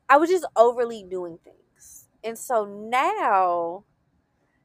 I 0.10 0.18
was 0.18 0.30
just 0.30 0.46
overly 0.56 1.04
doing 1.04 1.40
things. 1.44 2.08
And 2.24 2.38
so 2.38 2.66
now 2.66 3.84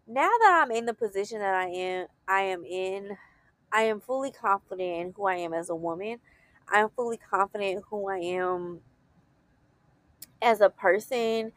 now 0.06 0.30
that 0.40 0.62
I'm 0.64 0.72
in 0.72 0.86
the 0.86 0.94
position 0.94 1.40
that 1.40 1.54
I 1.54 1.66
am 1.68 2.06
I 2.28 2.42
am 2.42 2.64
in, 2.64 3.16
I 3.72 3.82
am 3.82 4.00
fully 4.00 4.32
confident 4.32 4.98
in 5.00 5.14
who 5.16 5.26
I 5.26 5.36
am 5.36 5.54
as 5.54 5.70
a 5.70 5.74
woman. 5.76 6.18
I 6.72 6.80
am 6.80 6.90
fully 6.90 7.18
confident 7.18 7.84
who 7.90 8.08
I 8.08 8.18
am 8.18 8.80
as 10.42 10.60
a 10.60 10.70
person, 10.70 11.52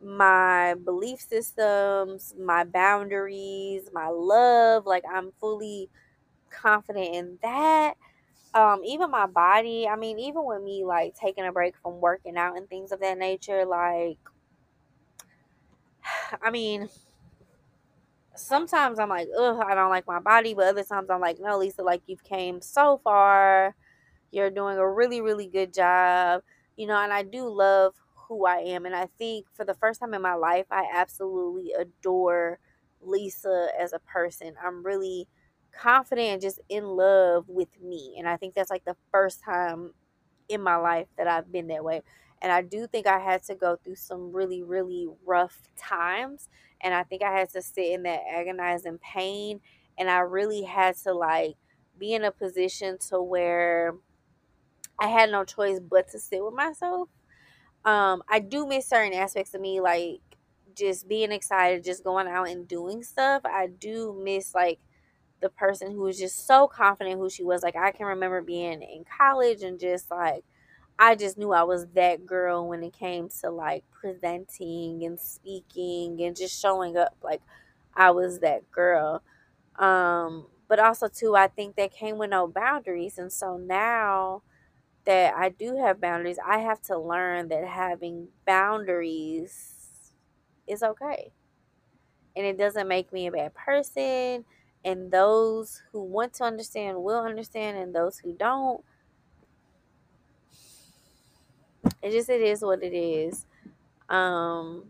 my 0.00 0.74
belief 0.84 1.20
systems, 1.20 2.34
my 2.38 2.64
boundaries, 2.64 3.88
my 3.92 4.08
love, 4.08 4.86
like 4.86 5.04
I'm 5.12 5.32
fully 5.40 5.88
confident 6.50 7.14
in 7.14 7.38
that 7.42 7.94
um 8.54 8.82
even 8.84 9.10
my 9.10 9.26
body 9.26 9.86
i 9.88 9.96
mean 9.96 10.18
even 10.18 10.44
with 10.44 10.62
me 10.62 10.84
like 10.84 11.14
taking 11.14 11.44
a 11.44 11.52
break 11.52 11.76
from 11.82 12.00
working 12.00 12.36
out 12.36 12.56
and 12.56 12.68
things 12.68 12.92
of 12.92 13.00
that 13.00 13.18
nature 13.18 13.64
like 13.64 14.18
i 16.42 16.50
mean 16.50 16.88
sometimes 18.34 18.98
i'm 18.98 19.08
like 19.08 19.28
ugh 19.38 19.58
i 19.66 19.74
don't 19.74 19.90
like 19.90 20.06
my 20.06 20.20
body 20.20 20.54
but 20.54 20.66
other 20.66 20.84
times 20.84 21.10
i'm 21.10 21.20
like 21.20 21.38
no 21.40 21.58
lisa 21.58 21.82
like 21.82 22.02
you've 22.06 22.24
came 22.24 22.60
so 22.60 23.00
far. 23.02 23.74
You're 24.30 24.50
doing 24.50 24.76
a 24.78 24.88
really 24.88 25.20
really 25.20 25.46
good 25.46 25.72
job. 25.72 26.42
You 26.76 26.86
know 26.86 27.00
and 27.00 27.12
i 27.12 27.22
do 27.22 27.48
love 27.48 27.94
who 28.14 28.46
i 28.46 28.58
am 28.58 28.86
and 28.86 28.94
i 28.94 29.08
think 29.18 29.46
for 29.54 29.64
the 29.64 29.74
first 29.74 30.00
time 30.00 30.14
in 30.14 30.22
my 30.22 30.34
life 30.34 30.66
i 30.70 30.84
absolutely 30.92 31.72
adore 31.72 32.58
lisa 33.00 33.68
as 33.78 33.92
a 33.92 33.98
person. 34.00 34.54
I'm 34.62 34.84
really 34.84 35.26
confident 35.78 36.28
and 36.28 36.42
just 36.42 36.60
in 36.68 36.84
love 36.84 37.44
with 37.48 37.80
me. 37.80 38.16
And 38.18 38.28
I 38.28 38.36
think 38.36 38.54
that's 38.54 38.70
like 38.70 38.84
the 38.84 38.96
first 39.12 39.42
time 39.42 39.92
in 40.48 40.62
my 40.62 40.76
life 40.76 41.06
that 41.16 41.28
I've 41.28 41.52
been 41.52 41.68
that 41.68 41.84
way. 41.84 42.02
And 42.40 42.52
I 42.52 42.62
do 42.62 42.86
think 42.86 43.06
I 43.06 43.18
had 43.18 43.42
to 43.44 43.54
go 43.54 43.76
through 43.76 43.96
some 43.96 44.32
really, 44.32 44.62
really 44.62 45.06
rough 45.26 45.62
times. 45.76 46.48
And 46.80 46.94
I 46.94 47.02
think 47.02 47.22
I 47.22 47.32
had 47.32 47.50
to 47.50 47.62
sit 47.62 47.92
in 47.92 48.04
that 48.04 48.20
agonizing 48.32 48.98
pain. 48.98 49.60
And 49.98 50.08
I 50.08 50.18
really 50.20 50.62
had 50.62 50.96
to 50.98 51.12
like 51.12 51.54
be 51.98 52.14
in 52.14 52.24
a 52.24 52.30
position 52.30 52.98
to 53.08 53.20
where 53.20 53.94
I 54.98 55.08
had 55.08 55.30
no 55.30 55.44
choice 55.44 55.80
but 55.80 56.08
to 56.10 56.18
sit 56.18 56.44
with 56.44 56.54
myself. 56.54 57.08
Um, 57.84 58.22
I 58.28 58.40
do 58.40 58.66
miss 58.66 58.88
certain 58.88 59.14
aspects 59.14 59.54
of 59.54 59.60
me, 59.60 59.80
like 59.80 60.20
just 60.76 61.08
being 61.08 61.32
excited, 61.32 61.84
just 61.84 62.04
going 62.04 62.28
out 62.28 62.48
and 62.48 62.66
doing 62.68 63.02
stuff. 63.02 63.42
I 63.44 63.68
do 63.68 64.20
miss 64.24 64.54
like 64.54 64.78
the 65.40 65.48
person 65.50 65.92
who 65.92 66.00
was 66.02 66.18
just 66.18 66.46
so 66.46 66.66
confident 66.68 67.18
who 67.18 67.30
she 67.30 67.44
was. 67.44 67.62
Like 67.62 67.76
I 67.76 67.92
can 67.92 68.06
remember 68.06 68.42
being 68.42 68.82
in 68.82 69.04
college 69.18 69.62
and 69.62 69.78
just 69.80 70.10
like 70.10 70.44
I 70.98 71.14
just 71.14 71.38
knew 71.38 71.52
I 71.52 71.62
was 71.64 71.86
that 71.94 72.26
girl 72.26 72.68
when 72.68 72.82
it 72.82 72.92
came 72.92 73.28
to 73.42 73.50
like 73.50 73.84
presenting 73.92 75.04
and 75.04 75.18
speaking 75.20 76.22
and 76.22 76.36
just 76.36 76.60
showing 76.60 76.96
up 76.96 77.16
like 77.22 77.42
I 77.94 78.10
was 78.12 78.40
that 78.40 78.70
girl. 78.70 79.22
Um 79.78 80.46
but 80.68 80.78
also 80.80 81.08
too 81.08 81.36
I 81.36 81.48
think 81.48 81.76
that 81.76 81.92
came 81.92 82.18
with 82.18 82.30
no 82.30 82.46
boundaries 82.48 83.18
and 83.18 83.32
so 83.32 83.56
now 83.58 84.42
that 85.04 85.34
I 85.34 85.48
do 85.50 85.76
have 85.78 86.00
boundaries, 86.00 86.38
I 86.44 86.58
have 86.58 86.82
to 86.82 86.98
learn 86.98 87.48
that 87.48 87.66
having 87.66 88.28
boundaries 88.46 90.12
is 90.66 90.82
okay. 90.82 91.32
And 92.36 92.46
it 92.46 92.56
doesn't 92.58 92.88
make 92.88 93.12
me 93.12 93.26
a 93.26 93.32
bad 93.32 93.54
person 93.54 94.44
and 94.84 95.10
those 95.10 95.82
who 95.92 96.02
want 96.02 96.34
to 96.34 96.44
understand 96.44 97.02
will 97.02 97.20
understand 97.24 97.76
and 97.78 97.94
those 97.94 98.18
who 98.18 98.32
don't 98.34 98.84
it 102.02 102.10
just 102.10 102.28
it 102.28 102.40
is 102.40 102.62
what 102.62 102.82
it 102.82 102.94
is. 102.96 103.46
Um 104.08 104.84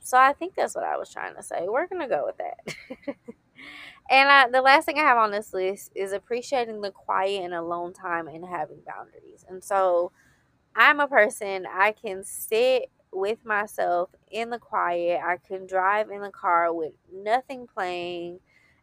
so 0.00 0.18
i 0.18 0.32
think 0.32 0.54
that's 0.54 0.74
what 0.74 0.84
i 0.84 0.96
was 0.96 1.12
trying 1.12 1.34
to 1.36 1.42
say. 1.42 1.66
We're 1.68 1.86
gonna 1.86 2.08
go 2.08 2.24
with 2.26 2.38
that. 2.38 3.16
And 4.10 4.28
I, 4.30 4.48
the 4.50 4.62
last 4.62 4.86
thing 4.86 4.98
i 4.98 5.02
have 5.02 5.18
on 5.18 5.30
this 5.30 5.52
list 5.52 5.92
is 5.94 6.12
appreciating 6.12 6.80
the 6.80 6.90
quiet 6.90 7.42
and 7.44 7.54
alone 7.54 7.92
time 7.92 8.26
and 8.28 8.44
having 8.44 8.78
boundaries. 8.86 9.44
And 9.48 9.62
so 9.62 10.12
i'm 10.76 11.00
a 11.00 11.08
person 11.08 11.66
i 11.72 11.92
can 11.92 12.24
sit 12.24 12.90
with 13.12 13.44
myself 13.44 14.10
in 14.30 14.50
the 14.50 14.58
quiet. 14.58 15.20
I 15.24 15.38
can 15.38 15.66
drive 15.66 16.10
in 16.10 16.22
the 16.22 16.30
car 16.30 16.72
with 16.72 16.92
nothing 17.12 17.66
playing 17.66 18.40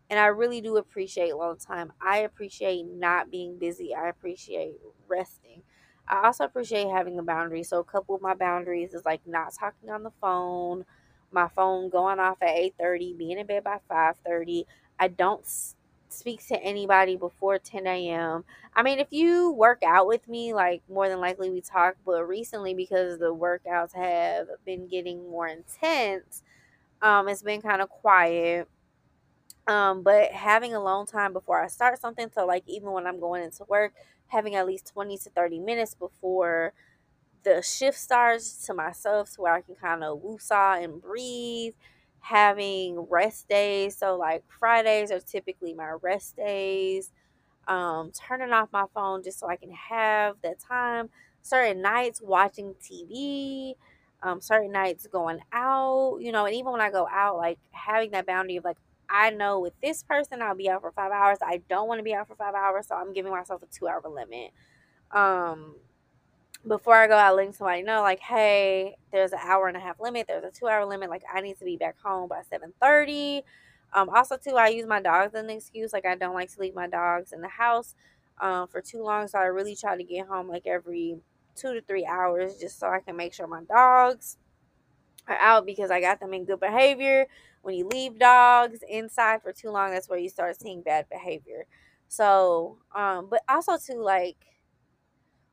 and 0.09 0.19
I 0.19 0.27
really 0.27 0.61
do 0.61 0.77
appreciate 0.77 1.35
long 1.35 1.57
time. 1.57 1.93
I 2.01 2.19
appreciate 2.19 2.85
not 2.85 3.31
being 3.31 3.57
busy. 3.57 3.93
I 3.95 4.09
appreciate 4.09 4.75
resting. 5.07 5.63
I 6.07 6.27
also 6.27 6.43
appreciate 6.45 6.87
having 6.89 7.17
a 7.17 7.23
boundary. 7.23 7.63
So 7.63 7.79
a 7.79 7.83
couple 7.83 8.15
of 8.15 8.21
my 8.21 8.35
boundaries 8.35 8.93
is 8.93 9.05
like 9.05 9.21
not 9.25 9.53
talking 9.53 9.89
on 9.89 10.03
the 10.03 10.11
phone, 10.21 10.85
my 11.31 11.47
phone 11.47 11.89
going 11.89 12.19
off 12.19 12.37
at 12.41 12.49
8:30, 12.55 13.13
being 13.13 13.39
in 13.39 13.47
bed 13.47 13.63
by 13.63 13.79
5:30. 13.89 14.67
I 14.99 15.07
don't 15.07 15.45
speak 16.09 16.45
to 16.47 16.55
anybody 16.63 17.15
before 17.17 17.57
10 17.59 18.09
a.m. 18.09 18.45
I 18.75 18.83
mean, 18.83 18.99
if 18.99 19.07
you 19.11 19.51
work 19.51 19.81
out 19.83 20.07
with 20.07 20.27
me, 20.27 20.53
like 20.53 20.81
more 20.89 21.09
than 21.09 21.19
likely 21.19 21.49
we 21.49 21.61
talk, 21.61 21.95
but 22.05 22.23
recently 22.27 22.73
because 22.73 23.17
the 23.19 23.33
workouts 23.33 23.93
have 23.95 24.47
been 24.65 24.87
getting 24.87 25.29
more 25.29 25.47
intense, 25.47 26.43
um, 27.01 27.27
it's 27.27 27.43
been 27.43 27.61
kind 27.61 27.81
of 27.81 27.89
quiet 27.89 28.67
um, 29.67 30.03
but 30.03 30.31
having 30.31 30.73
a 30.75 30.83
long 30.83 31.05
time 31.07 31.33
before 31.33 31.63
I 31.63 31.67
start 31.67 31.99
something, 31.99 32.29
so 32.33 32.45
like 32.45 32.63
even 32.67 32.91
when 32.91 33.07
I'm 33.07 33.19
going 33.19 33.43
into 33.43 33.65
work, 33.67 33.93
having 34.27 34.55
at 34.55 34.67
least 34.67 34.87
20 34.93 35.17
to 35.19 35.29
30 35.31 35.59
minutes 35.59 35.95
before 35.95 36.73
the 37.43 37.61
shift 37.61 37.97
starts 37.97 38.65
to 38.65 38.73
myself 38.73 39.31
to 39.33 39.41
where 39.41 39.53
I 39.53 39.61
can 39.61 39.75
kind 39.75 40.03
of 40.03 40.19
woosah 40.21 40.83
and 40.83 41.01
breathe, 41.01 41.73
having 42.21 42.99
rest 43.09 43.47
days. 43.47 43.95
So, 43.97 44.15
like 44.17 44.43
Fridays 44.59 45.11
are 45.11 45.19
typically 45.19 45.73
my 45.73 45.91
rest 46.01 46.35
days. 46.35 47.11
Um, 47.67 48.11
turning 48.11 48.53
off 48.53 48.69
my 48.71 48.85
phone 48.93 49.23
just 49.23 49.39
so 49.39 49.47
I 49.47 49.55
can 49.55 49.71
have 49.71 50.35
that 50.43 50.59
time. 50.59 51.09
Certain 51.41 51.81
nights 51.81 52.21
watching 52.21 52.75
TV. 52.81 53.75
Um, 54.23 54.41
certain 54.41 54.71
nights 54.71 55.07
going 55.07 55.39
out, 55.53 56.17
you 56.21 56.31
know, 56.31 56.45
and 56.45 56.55
even 56.55 56.71
when 56.71 56.81
I 56.81 56.89
go 56.89 57.07
out, 57.11 57.37
like 57.37 57.59
having 57.71 58.11
that 58.11 58.25
boundary 58.25 58.55
of 58.57 58.63
like, 58.63 58.77
I 59.15 59.29
know 59.29 59.61
with 59.61 59.73
this 59.81 60.03
person 60.03 60.41
I'll 60.41 60.55
be 60.55 60.69
out 60.69 60.81
for 60.81 60.91
five 60.91 61.11
hours. 61.11 61.37
I 61.41 61.61
don't 61.69 61.87
want 61.87 61.99
to 61.99 62.03
be 62.03 62.13
out 62.13 62.27
for 62.27 62.35
five 62.35 62.53
hours, 62.53 62.87
so 62.87 62.95
I'm 62.95 63.13
giving 63.13 63.31
myself 63.31 63.63
a 63.63 63.65
two 63.67 63.87
hour 63.87 64.01
limit. 64.03 64.51
Um, 65.11 65.75
before 66.67 66.95
I 66.95 67.07
go 67.07 67.15
out, 67.15 67.35
letting 67.35 67.53
somebody 67.53 67.81
know, 67.81 68.01
like, 68.01 68.19
hey, 68.19 68.97
there's 69.13 69.31
an 69.31 69.39
hour 69.41 69.67
and 69.69 69.77
a 69.77 69.79
half 69.79 69.99
limit, 70.01 70.25
there's 70.27 70.43
a 70.43 70.51
two 70.51 70.67
hour 70.67 70.85
limit, 70.85 71.09
like 71.09 71.23
I 71.33 71.39
need 71.39 71.57
to 71.59 71.65
be 71.65 71.77
back 71.77 71.95
home 72.03 72.27
by 72.27 72.41
seven 72.49 72.73
thirty. 72.81 73.43
Um, 73.93 74.09
also 74.09 74.35
too, 74.35 74.57
I 74.57 74.67
use 74.67 74.85
my 74.85 75.01
dogs 75.01 75.33
as 75.33 75.43
an 75.43 75.49
excuse. 75.49 75.93
Like 75.93 76.05
I 76.05 76.15
don't 76.15 76.33
like 76.33 76.53
to 76.53 76.59
leave 76.59 76.75
my 76.75 76.87
dogs 76.87 77.31
in 77.31 77.39
the 77.39 77.47
house 77.47 77.95
um, 78.41 78.67
for 78.67 78.81
too 78.81 79.01
long, 79.01 79.29
so 79.29 79.39
I 79.39 79.45
really 79.45 79.77
try 79.77 79.95
to 79.95 80.03
get 80.03 80.27
home 80.27 80.49
like 80.49 80.67
every 80.67 81.19
two 81.55 81.73
to 81.73 81.81
three 81.81 82.05
hours, 82.05 82.57
just 82.57 82.79
so 82.79 82.87
I 82.89 82.99
can 82.99 83.15
make 83.15 83.33
sure 83.33 83.47
my 83.47 83.63
dogs 83.63 84.37
are 85.27 85.37
out 85.37 85.65
because 85.65 85.89
I 85.89 86.01
got 86.01 86.19
them 86.19 86.33
in 86.33 86.43
good 86.43 86.59
behavior. 86.59 87.27
When 87.65 87.75
you 87.75 87.87
leave 87.87 88.19
dogs 88.19 88.79
inside 88.87 89.41
for 89.41 89.51
too 89.51 89.71
long, 89.71 89.89
that's 89.91 90.07
where 90.07 90.19
you 90.19 90.29
start 90.29 90.61
seeing 90.61 90.83
bad 90.83 91.07
behavior. 91.09 91.65
So, 92.07 92.77
um, 92.95 93.27
but 93.29 93.41
also 93.49 93.77
too, 93.77 93.99
like 94.03 94.37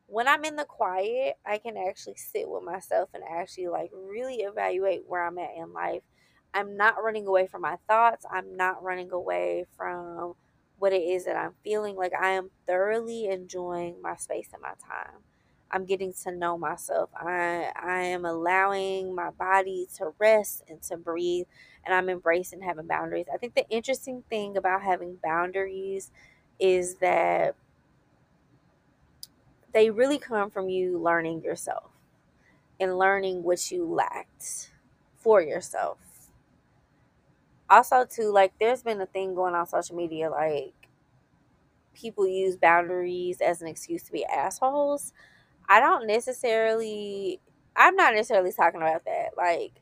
when 0.07 0.29
I'm 0.29 0.44
in 0.44 0.57
the 0.57 0.64
quiet, 0.66 1.37
I 1.46 1.59
can 1.59 1.77
actually 1.79 2.16
sit 2.16 2.48
with 2.48 2.62
myself 2.64 3.09
and 3.14 3.22
actually 3.25 3.68
like 3.68 3.90
really 3.94 4.37
evaluate 4.40 5.05
where 5.07 5.27
I'm 5.27 5.38
at 5.38 5.57
in 5.57 5.72
life. 5.72 6.03
I'm 6.53 6.77
not 6.77 7.03
running 7.03 7.27
away 7.27 7.46
from 7.46 7.62
my 7.62 7.77
thoughts. 7.88 8.27
I'm 8.31 8.57
not 8.57 8.83
running 8.83 9.11
away 9.11 9.64
from 9.75 10.35
what 10.79 10.92
it 10.92 11.03
is 11.03 11.25
that 11.25 11.37
I'm 11.37 11.55
feeling. 11.64 11.96
Like 11.96 12.12
I 12.20 12.33
am 12.33 12.51
thoroughly 12.66 13.27
enjoying 13.29 14.03
my 14.03 14.16
space 14.16 14.51
and 14.53 14.61
my 14.61 14.75
time. 14.87 15.22
I'm 15.72 15.87
getting 15.87 16.12
to 16.24 16.32
know 16.32 16.58
myself. 16.58 17.11
I 17.16 17.70
I 17.76 18.00
am 18.02 18.24
allowing 18.24 19.14
my 19.14 19.30
body 19.30 19.88
to 19.96 20.12
rest 20.18 20.64
and 20.68 20.82
to 20.82 20.96
breathe 20.96 21.46
and 21.85 21.94
I'm 21.94 22.08
embracing 22.08 22.62
having 22.62 22.87
boundaries. 22.87 23.26
I 23.32 23.38
think 23.38 23.54
the 23.54 23.68
interesting 23.68 24.22
thing 24.30 24.56
about 24.56 24.82
having 24.82 25.18
boundaries 25.22 26.11
is 26.61 26.96
that 26.96 27.56
they 29.72 29.90
really 29.90 30.18
come 30.18 30.50
from 30.50 30.68
you 30.68 30.98
learning 30.98 31.42
yourself 31.42 31.90
and 32.80 32.98
learning 32.98 33.42
what 33.42 33.70
you 33.70 33.85
lacked 33.87 34.70
for 35.18 35.40
yourself. 35.42 35.98
Also, 37.70 38.04
too, 38.04 38.30
like 38.30 38.52
there's 38.61 38.82
been 38.82 39.00
a 39.00 39.06
thing 39.06 39.35
going 39.35 39.54
on 39.54 39.66
social 39.66 39.96
media, 39.96 40.30
like 40.30 40.74
people 41.94 42.26
use 42.26 42.56
boundaries 42.56 43.40
as 43.40 43.62
an 43.62 43.68
excuse 43.68 44.02
to 44.04 44.12
be 44.12 44.24
assholes. 44.24 45.12
I 45.68 45.81
don't 45.81 46.07
necessarily, 46.07 47.40
I'm 47.77 47.96
not 47.96 48.14
necessarily 48.14 48.53
talking 48.53 48.83
about 48.83 49.05
that. 49.07 49.31
Like, 49.37 49.72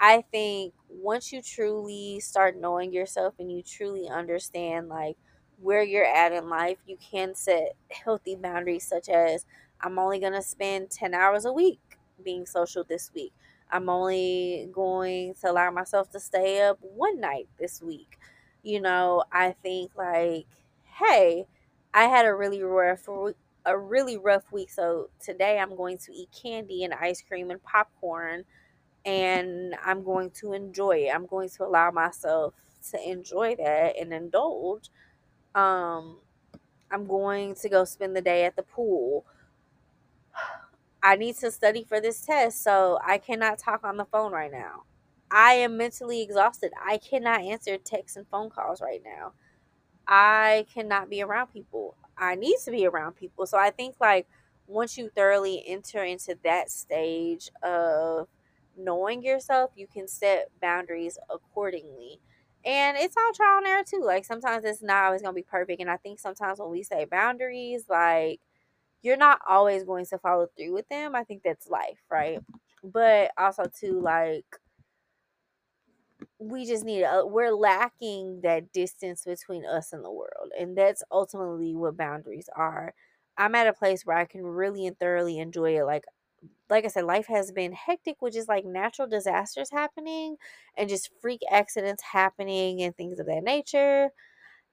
I 0.00 0.22
think 0.32 0.74
once 0.88 1.32
you 1.32 1.42
truly 1.42 2.20
start 2.20 2.56
knowing 2.56 2.92
yourself 2.92 3.34
and 3.38 3.50
you 3.52 3.62
truly 3.62 4.08
understand, 4.08 4.88
like, 4.88 5.16
where 5.60 5.82
you're 5.82 6.06
at 6.06 6.32
in 6.32 6.48
life, 6.48 6.78
you 6.86 6.96
can 6.98 7.34
set 7.34 7.74
healthy 7.90 8.34
boundaries, 8.34 8.86
such 8.86 9.08
as 9.08 9.44
I'm 9.80 9.98
only 9.98 10.18
going 10.18 10.32
to 10.32 10.42
spend 10.42 10.90
10 10.90 11.14
hours 11.14 11.44
a 11.44 11.52
week 11.52 11.80
being 12.24 12.46
social 12.46 12.84
this 12.84 13.10
week. 13.14 13.32
I'm 13.70 13.88
only 13.88 14.68
going 14.72 15.34
to 15.42 15.50
allow 15.50 15.70
myself 15.70 16.10
to 16.10 16.20
stay 16.20 16.62
up 16.62 16.78
one 16.80 17.20
night 17.20 17.48
this 17.58 17.80
week. 17.82 18.18
You 18.62 18.80
know, 18.80 19.24
I 19.32 19.54
think 19.62 19.92
like, 19.96 20.46
hey, 20.98 21.46
I 21.94 22.04
had 22.04 22.26
a 22.26 22.34
really 22.34 22.62
rough 22.62 23.08
a 23.70 23.78
really 23.78 24.16
rough 24.16 24.52
week, 24.52 24.70
so 24.70 25.10
today 25.20 25.58
I'm 25.58 25.76
going 25.76 25.98
to 25.98 26.12
eat 26.12 26.28
candy 26.42 26.84
and 26.84 26.94
ice 26.94 27.22
cream 27.22 27.50
and 27.50 27.62
popcorn 27.62 28.44
and 29.04 29.74
I'm 29.84 30.04
going 30.04 30.30
to 30.40 30.52
enjoy 30.52 31.06
it. 31.06 31.14
I'm 31.14 31.26
going 31.26 31.48
to 31.50 31.64
allow 31.64 31.90
myself 31.90 32.54
to 32.90 33.10
enjoy 33.10 33.56
that 33.56 33.94
and 33.98 34.12
indulge 34.12 34.90
um, 35.54 36.18
I'm 36.90 37.06
going 37.06 37.54
to 37.56 37.68
go 37.68 37.84
spend 37.84 38.16
the 38.16 38.20
day 38.20 38.44
at 38.44 38.56
the 38.56 38.62
pool. 38.62 39.24
I 41.02 41.16
need 41.16 41.36
to 41.36 41.50
study 41.50 41.84
for 41.84 42.00
this 42.00 42.24
test, 42.24 42.62
so 42.62 42.98
I 43.04 43.18
cannot 43.18 43.58
talk 43.58 43.84
on 43.84 43.96
the 43.96 44.04
phone 44.04 44.32
right 44.32 44.52
now. 44.52 44.84
I 45.30 45.54
am 45.54 45.76
mentally 45.76 46.22
exhausted. 46.22 46.72
I 46.84 46.98
cannot 46.98 47.40
answer 47.40 47.78
texts 47.78 48.16
and 48.16 48.26
phone 48.28 48.50
calls 48.50 48.80
right 48.80 49.02
now. 49.04 49.32
I 50.06 50.66
cannot 50.72 51.08
be 51.08 51.22
around 51.22 51.48
people. 51.48 51.96
I 52.20 52.36
need 52.36 52.56
to 52.64 52.70
be 52.70 52.86
around 52.86 53.14
people. 53.14 53.46
So 53.46 53.58
I 53.58 53.70
think 53.70 53.96
like 54.00 54.28
once 54.66 54.98
you 54.98 55.10
thoroughly 55.10 55.64
enter 55.66 56.04
into 56.04 56.38
that 56.44 56.70
stage 56.70 57.50
of 57.62 58.28
knowing 58.76 59.22
yourself, 59.22 59.72
you 59.76 59.86
can 59.86 60.06
set 60.06 60.50
boundaries 60.60 61.18
accordingly. 61.30 62.20
And 62.64 62.96
it's 62.98 63.16
all 63.16 63.32
trial 63.34 63.58
and 63.58 63.66
error 63.66 63.84
too. 63.84 64.02
Like 64.04 64.24
sometimes 64.26 64.64
it's 64.64 64.82
not 64.82 65.04
always 65.04 65.22
gonna 65.22 65.34
be 65.34 65.42
perfect. 65.42 65.80
And 65.80 65.90
I 65.90 65.96
think 65.96 66.20
sometimes 66.20 66.60
when 66.60 66.70
we 66.70 66.82
say 66.82 67.06
boundaries, 67.06 67.86
like 67.88 68.40
you're 69.02 69.16
not 69.16 69.40
always 69.48 69.84
going 69.84 70.06
to 70.06 70.18
follow 70.18 70.48
through 70.56 70.74
with 70.74 70.88
them. 70.88 71.14
I 71.14 71.24
think 71.24 71.42
that's 71.42 71.68
life, 71.68 72.00
right? 72.10 72.40
But 72.84 73.32
also 73.38 73.64
too, 73.64 74.00
like 74.00 74.44
we 76.40 76.66
just 76.66 76.84
need 76.84 77.02
a, 77.04 77.26
we're 77.26 77.52
lacking 77.52 78.40
that 78.42 78.72
distance 78.72 79.24
between 79.24 79.66
us 79.66 79.92
and 79.92 80.04
the 80.04 80.10
world. 80.12 80.50
And 80.58 80.76
that's 80.76 81.04
ultimately 81.12 81.74
what 81.76 81.96
boundaries 81.98 82.48
are. 82.56 82.94
I'm 83.38 83.54
at 83.54 83.68
a 83.68 83.74
place 83.74 84.06
where 84.06 84.16
I 84.16 84.26
can 84.26 84.44
really 84.44 84.86
and 84.86 84.98
thoroughly 84.98 85.38
enjoy 85.38 85.78
it. 85.78 85.84
Like 85.84 86.04
like 86.70 86.84
I 86.84 86.88
said, 86.88 87.04
life 87.04 87.26
has 87.28 87.52
been 87.52 87.72
hectic, 87.72 88.16
which 88.20 88.36
is 88.36 88.48
like 88.48 88.64
natural 88.64 89.08
disasters 89.08 89.70
happening 89.70 90.36
and 90.76 90.88
just 90.88 91.10
freak 91.22 91.40
accidents 91.50 92.02
happening 92.02 92.82
and 92.82 92.96
things 92.96 93.20
of 93.20 93.26
that 93.26 93.44
nature. 93.44 94.10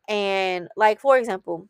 And 0.09 0.69
like 0.77 1.01
for 1.01 1.17
example, 1.17 1.69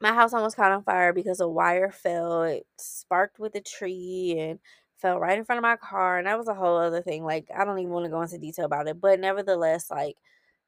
my 0.00 0.12
house 0.12 0.32
almost 0.34 0.56
caught 0.56 0.72
on 0.72 0.82
fire 0.84 1.12
because 1.12 1.40
a 1.40 1.48
wire 1.48 1.90
fell. 1.90 2.42
It 2.42 2.66
sparked 2.78 3.38
with 3.38 3.54
a 3.54 3.60
tree 3.60 4.36
and 4.38 4.58
fell 5.04 5.20
right 5.20 5.38
in 5.38 5.44
front 5.44 5.58
of 5.58 5.62
my 5.62 5.76
car. 5.76 6.16
And 6.18 6.26
that 6.26 6.38
was 6.38 6.48
a 6.48 6.54
whole 6.54 6.78
other 6.78 7.02
thing. 7.02 7.24
Like 7.24 7.48
I 7.54 7.64
don't 7.64 7.78
even 7.78 7.92
want 7.92 8.06
to 8.06 8.10
go 8.10 8.22
into 8.22 8.38
detail 8.38 8.64
about 8.64 8.88
it. 8.88 9.00
But 9.00 9.20
nevertheless, 9.20 9.90
like 9.90 10.16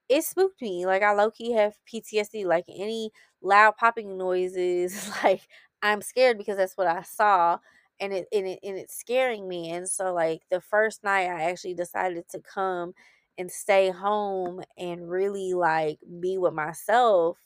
it 0.09 0.25
spooked 0.25 0.62
me. 0.62 0.87
Like 0.87 1.03
I 1.03 1.12
low 1.14 1.31
key 1.31 1.53
have 1.53 1.75
PTSD. 1.87 2.44
Like 2.46 2.66
any 2.68 3.11
loud 3.42 3.77
popping 3.79 4.18
noises, 4.18 5.11
like 5.25 5.42
I'm 5.83 6.03
scared 6.03 6.38
because 6.38 6.57
that's 6.59 6.77
what 6.77 6.87
I 6.88 7.03
saw 7.03 7.59
and 8.01 8.12
it 8.12 8.27
and 8.33 8.46
it 8.46 8.61
and 8.62 8.77
it's 8.79 8.96
scaring 8.96 9.49
me. 9.49 9.70
And 9.70 9.88
so 9.88 10.12
like 10.14 10.42
the 10.51 10.61
first 10.61 11.03
night 11.05 11.29
I 11.29 11.51
actually 11.51 11.75
decided 11.75 12.29
to 12.31 12.40
come 12.40 12.92
and 13.38 13.51
stay 13.51 13.90
home 13.90 14.62
and 14.79 15.11
really 15.11 15.55
like 15.55 15.99
be 16.20 16.38
with 16.38 16.55
myself. 16.55 17.38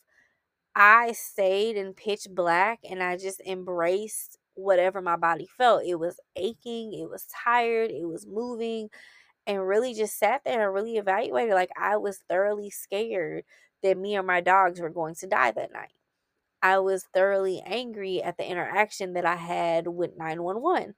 I 0.74 1.12
stayed 1.12 1.76
in 1.76 1.94
pitch 1.94 2.26
black 2.30 2.80
and 2.88 3.02
I 3.02 3.16
just 3.16 3.40
embraced 3.46 4.38
whatever 4.60 5.00
my 5.02 5.16
body 5.16 5.48
felt. 5.58 5.84
It 5.84 5.96
was 5.96 6.20
aching, 6.36 6.92
it 6.94 7.08
was 7.08 7.26
tired, 7.44 7.90
it 7.90 8.06
was 8.06 8.26
moving, 8.26 8.90
and 9.46 9.66
really 9.66 9.94
just 9.94 10.18
sat 10.18 10.42
there 10.44 10.66
and 10.66 10.74
really 10.74 10.96
evaluated. 10.96 11.54
Like 11.54 11.70
I 11.76 11.96
was 11.96 12.22
thoroughly 12.28 12.70
scared 12.70 13.44
that 13.82 13.98
me 13.98 14.16
or 14.16 14.22
my 14.22 14.40
dogs 14.40 14.80
were 14.80 14.90
going 14.90 15.14
to 15.16 15.26
die 15.26 15.50
that 15.52 15.72
night. 15.72 15.92
I 16.62 16.78
was 16.78 17.04
thoroughly 17.14 17.62
angry 17.64 18.22
at 18.22 18.36
the 18.36 18.48
interaction 18.48 19.14
that 19.14 19.24
I 19.24 19.36
had 19.36 19.86
with 19.86 20.18
911. 20.18 20.94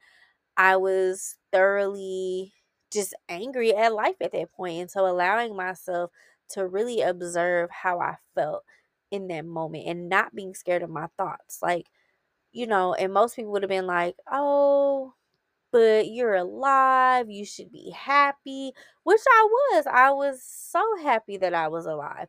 I 0.57 0.77
was 0.77 1.37
thoroughly 1.53 2.53
just 2.93 3.15
angry 3.29 3.75
at 3.75 3.95
life 3.95 4.17
at 4.21 4.33
that 4.33 4.53
point. 4.53 4.81
And 4.81 4.91
so 4.91 5.07
allowing 5.07 5.57
myself 5.57 6.11
to 6.51 6.67
really 6.67 7.01
observe 7.01 7.71
how 7.71 8.01
I 8.01 8.17
felt 8.35 8.65
in 9.11 9.29
that 9.29 9.45
moment 9.45 9.87
and 9.87 10.09
not 10.09 10.35
being 10.35 10.55
scared 10.55 10.83
of 10.83 10.91
my 10.91 11.07
thoughts. 11.17 11.59
Like, 11.63 11.87
you 12.53 12.67
know, 12.67 12.95
and 12.95 13.13
most 13.13 13.37
people 13.37 13.53
would 13.53 13.63
have 13.63 13.71
been 13.71 13.87
like, 13.87 14.17
oh, 14.31 15.15
but 15.73 16.09
you're 16.09 16.35
alive. 16.37 17.31
You 17.31 17.45
should 17.47 17.73
be 17.73 17.91
happy, 17.91 18.73
which 19.05 19.21
I 19.29 19.49
was. 19.51 19.87
I 19.87 20.11
was 20.13 20.43
so 20.45 20.83
happy 21.03 21.37
that 21.39 21.55
I 21.55 21.69
was 21.69 21.87
alive. 21.87 22.29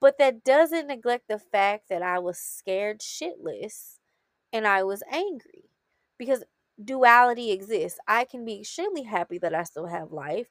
But 0.00 0.18
that 0.18 0.44
doesn't 0.44 0.86
neglect 0.88 1.28
the 1.28 1.38
fact 1.38 1.88
that 1.88 2.02
I 2.02 2.18
was 2.18 2.38
scared 2.38 3.00
shitless 3.00 3.98
and 4.52 4.66
I 4.66 4.84
was 4.84 5.02
angry 5.10 5.70
because 6.18 6.44
duality 6.82 7.52
exists. 7.52 7.98
I 8.08 8.24
can 8.24 8.44
be 8.44 8.60
extremely 8.60 9.04
happy 9.04 9.38
that 9.38 9.54
I 9.54 9.64
still 9.64 9.86
have 9.86 10.12
life, 10.12 10.48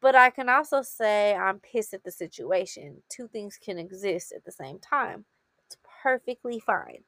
but 0.00 0.14
I 0.16 0.30
can 0.30 0.48
also 0.48 0.82
say 0.82 1.34
I'm 1.34 1.60
pissed 1.60 1.94
at 1.94 2.04
the 2.04 2.12
situation. 2.12 3.02
Two 3.08 3.28
things 3.28 3.58
can 3.62 3.78
exist 3.78 4.32
at 4.32 4.44
the 4.44 4.52
same 4.52 4.78
time. 4.78 5.26
It's 5.66 5.76
perfectly 6.02 6.60
fine. 6.60 7.04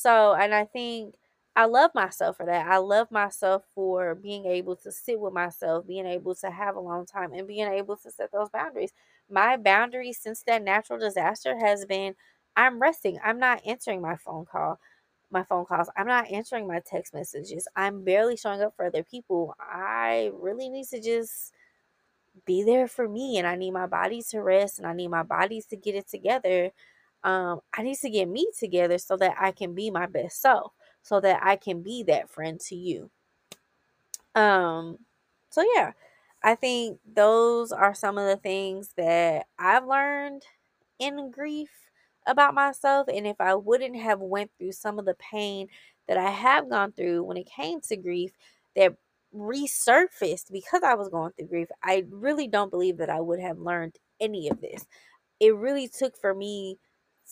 So, 0.00 0.34
and 0.34 0.54
I 0.54 0.64
think 0.64 1.14
I 1.56 1.66
love 1.66 1.90
myself 1.94 2.36
for 2.38 2.46
that. 2.46 2.66
I 2.66 2.78
love 2.78 3.10
myself 3.10 3.64
for 3.74 4.14
being 4.14 4.46
able 4.46 4.76
to 4.76 4.92
sit 4.92 5.18
with 5.20 5.32
myself, 5.32 5.86
being 5.86 6.06
able 6.06 6.34
to 6.36 6.50
have 6.50 6.76
a 6.76 6.80
long 6.80 7.06
time, 7.06 7.32
and 7.32 7.46
being 7.46 7.66
able 7.68 7.96
to 7.98 8.10
set 8.10 8.32
those 8.32 8.48
boundaries. 8.50 8.92
My 9.28 9.56
boundaries 9.56 10.18
since 10.18 10.42
that 10.44 10.62
natural 10.62 10.98
disaster 10.98 11.56
has 11.58 11.84
been 11.84 12.14
I'm 12.56 12.80
resting. 12.80 13.18
I'm 13.24 13.38
not 13.38 13.62
answering 13.66 14.00
my 14.02 14.16
phone 14.16 14.44
call, 14.44 14.80
my 15.30 15.44
phone 15.44 15.66
calls. 15.66 15.88
I'm 15.96 16.06
not 16.06 16.30
answering 16.30 16.66
my 16.66 16.80
text 16.84 17.14
messages. 17.14 17.68
I'm 17.76 18.04
barely 18.04 18.36
showing 18.36 18.60
up 18.62 18.74
for 18.76 18.86
other 18.86 19.04
people. 19.04 19.54
I 19.60 20.30
really 20.34 20.68
need 20.68 20.86
to 20.88 21.00
just 21.00 21.52
be 22.46 22.62
there 22.62 22.88
for 22.88 23.08
me 23.08 23.38
and 23.38 23.46
I 23.46 23.56
need 23.56 23.72
my 23.72 23.86
body 23.86 24.22
to 24.30 24.40
rest 24.40 24.78
and 24.78 24.86
I 24.86 24.92
need 24.94 25.08
my 25.08 25.22
bodies 25.22 25.66
to 25.66 25.76
get 25.76 25.94
it 25.94 26.08
together. 26.08 26.70
Um, 27.24 27.60
I 27.76 27.82
need 27.82 27.96
to 27.98 28.10
get 28.10 28.28
me 28.28 28.46
together 28.58 28.98
so 28.98 29.16
that 29.18 29.36
I 29.38 29.52
can 29.52 29.74
be 29.74 29.90
my 29.90 30.06
best 30.06 30.40
self, 30.40 30.72
so 31.02 31.20
that 31.20 31.40
I 31.42 31.56
can 31.56 31.82
be 31.82 32.02
that 32.04 32.30
friend 32.30 32.58
to 32.60 32.74
you. 32.74 33.10
Um, 34.34 34.98
so 35.50 35.64
yeah, 35.74 35.92
I 36.42 36.54
think 36.54 36.98
those 37.12 37.72
are 37.72 37.94
some 37.94 38.18
of 38.18 38.26
the 38.26 38.36
things 38.36 38.92
that 38.96 39.46
I've 39.58 39.86
learned 39.86 40.42
in 40.98 41.30
grief 41.30 41.70
about 42.26 42.54
myself 42.54 43.08
and 43.08 43.26
if 43.26 43.40
I 43.40 43.54
wouldn't 43.54 43.96
have 43.96 44.20
went 44.20 44.50
through 44.58 44.72
some 44.72 44.98
of 44.98 45.06
the 45.06 45.14
pain 45.14 45.68
that 46.06 46.18
I 46.18 46.30
have 46.30 46.70
gone 46.70 46.92
through 46.92 47.24
when 47.24 47.36
it 47.36 47.48
came 47.50 47.80
to 47.82 47.96
grief 47.96 48.32
that 48.76 48.94
resurfaced 49.34 50.52
because 50.52 50.82
I 50.82 50.94
was 50.94 51.08
going 51.08 51.32
through 51.32 51.48
grief, 51.48 51.68
I 51.82 52.04
really 52.10 52.48
don't 52.48 52.70
believe 52.70 52.98
that 52.98 53.10
I 53.10 53.20
would 53.20 53.40
have 53.40 53.58
learned 53.58 53.96
any 54.20 54.48
of 54.48 54.60
this. 54.60 54.86
It 55.40 55.54
really 55.56 55.88
took 55.88 56.16
for 56.20 56.34
me 56.34 56.78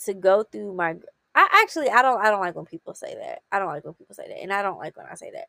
to 0.04 0.14
go 0.14 0.42
through 0.42 0.74
my 0.74 0.96
I 1.34 1.48
actually 1.62 1.88
I 1.90 2.02
don't 2.02 2.20
I 2.24 2.30
don't 2.30 2.40
like 2.40 2.56
when 2.56 2.66
people 2.66 2.94
say 2.94 3.14
that. 3.14 3.42
I 3.52 3.58
don't 3.58 3.68
like 3.68 3.84
when 3.84 3.94
people 3.94 4.14
say 4.14 4.28
that. 4.28 4.42
And 4.42 4.52
I 4.52 4.62
don't 4.62 4.78
like 4.78 4.96
when 4.96 5.06
I 5.10 5.14
say 5.14 5.30
that. 5.32 5.46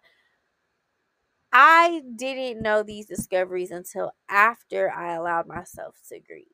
I 1.52 2.02
didn't 2.16 2.62
know 2.62 2.84
these 2.84 3.08
discoveries 3.08 3.72
until 3.72 4.12
after 4.30 4.92
I 4.92 5.16
allowed 5.16 5.48
myself 5.48 5.96
to 6.10 6.20
grieve. 6.20 6.46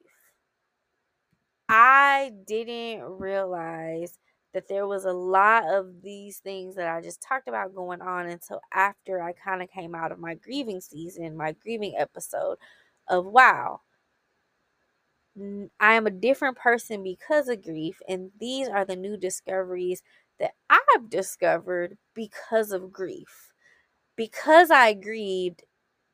I 1.68 2.32
didn't 2.48 3.04
realize 3.04 4.18
that 4.54 4.68
there 4.70 4.88
was 4.88 5.04
a 5.04 5.12
lot 5.12 5.66
of 5.66 6.02
these 6.02 6.40
things 6.40 6.76
that 6.76 6.88
I 6.88 7.02
just 7.02 7.22
talked 7.22 7.50
about 7.50 7.76
going 7.76 8.02
on 8.02 8.28
until 8.28 8.62
after 8.74 9.22
I 9.22 9.34
kind 9.34 9.62
of 9.62 9.70
came 9.70 9.94
out 9.96 10.14
of 10.14 10.20
my 10.20 10.36
grieving 10.36 10.80
season, 10.80 11.36
my 11.36 11.52
grieving 11.54 11.96
episode 11.98 12.58
of 13.10 13.26
wow, 13.26 13.82
I 15.38 15.94
am 15.96 16.08
a 16.08 16.12
different 16.12 16.58
person 16.58 17.04
because 17.04 17.50
of 17.50 17.64
grief. 17.64 18.02
And 18.08 18.32
these 18.40 18.68
are 18.68 18.86
the 18.86 18.96
new 18.96 19.18
discoveries 19.18 20.02
that 20.40 20.54
I've 20.70 21.10
discovered 21.10 21.98
because 22.14 22.72
of 22.72 22.92
grief. 22.92 23.52
Because 24.16 24.72
I 24.72 24.94
grieved, 24.94 25.64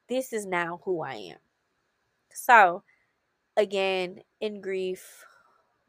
this 0.10 0.34
is 0.34 0.46
now 0.46 0.82
who 0.86 1.02
I 1.04 1.16
am. 1.16 1.38
So, 2.34 2.84
again, 3.58 4.22
in 4.42 4.62
grief, 4.62 5.26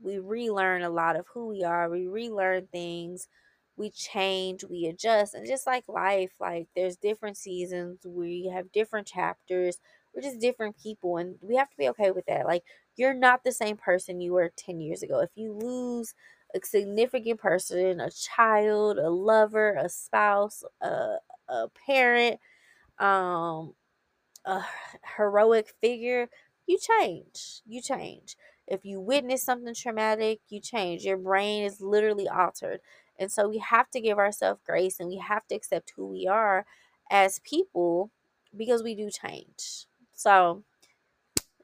we 0.01 0.19
relearn 0.19 0.83
a 0.83 0.91
lot 0.91 1.17
of 1.17 1.27
who 1.35 1.49
we 1.49 1.63
are. 1.65 1.89
We 1.91 2.07
relearn 2.07 2.69
things. 2.73 3.29
We 3.77 3.91
change, 3.91 4.65
we 4.65 4.87
adjust. 4.87 5.35
And 5.35 5.47
just 5.47 5.67
like 5.67 5.85
life, 5.89 6.33
like 6.41 6.69
there's 6.77 6.97
different 6.97 7.37
seasons, 7.37 8.01
we 8.07 8.51
have 8.55 8.73
different 8.73 9.07
chapters. 9.07 9.79
We're 10.15 10.23
just 10.23 10.41
different 10.41 10.79
people 10.79 11.17
and 11.17 11.37
we 11.41 11.57
have 11.57 11.71
to 11.71 11.77
be 11.77 11.89
okay 11.91 12.11
with 12.11 12.27
that. 12.27 12.47
Like 12.47 12.65
you're 12.97 13.15
not 13.15 13.45
the 13.45 13.53
same 13.53 13.77
person 13.77 14.21
you 14.21 14.33
were 14.33 14.51
10 14.57 14.81
years 14.81 15.03
ago. 15.03 15.21
If 15.21 15.31
you 15.35 15.53
lose 15.53 16.15
a 16.55 16.61
significant 16.65 17.41
person, 17.41 18.01
a 18.01 18.11
child, 18.11 18.99
a 18.99 19.11
lover, 19.11 19.75
a 19.75 19.89
spouse, 19.89 20.63
a, 20.81 21.17
a 21.49 21.69
parent, 21.87 22.39
um, 22.99 23.75
a 24.45 24.63
heroic 25.17 25.75
figure, 25.81 26.29
you 26.67 26.79
change. 26.79 27.63
You 27.67 27.81
change. 27.83 28.37
If 28.67 28.85
you 28.85 29.01
witness 29.01 29.43
something 29.43 29.75
traumatic, 29.75 30.41
you 30.49 30.61
change. 30.61 31.05
Your 31.05 31.17
brain 31.17 31.65
is 31.65 31.81
literally 31.81 32.29
altered. 32.29 32.81
And 33.19 33.31
so 33.31 33.49
we 33.49 33.59
have 33.59 33.91
to 33.91 34.01
give 34.01 34.19
ourselves 34.19 34.61
grace 34.67 35.01
and 35.01 35.09
we 35.09 35.19
have 35.19 35.47
to 35.49 35.55
accept 35.55 35.93
who 35.97 36.07
we 36.07 36.27
are 36.27 36.65
as 37.11 37.41
people 37.41 38.11
because 38.57 38.83
we 38.83 38.95
do 38.95 39.11
change. 39.11 39.87
So, 40.15 40.65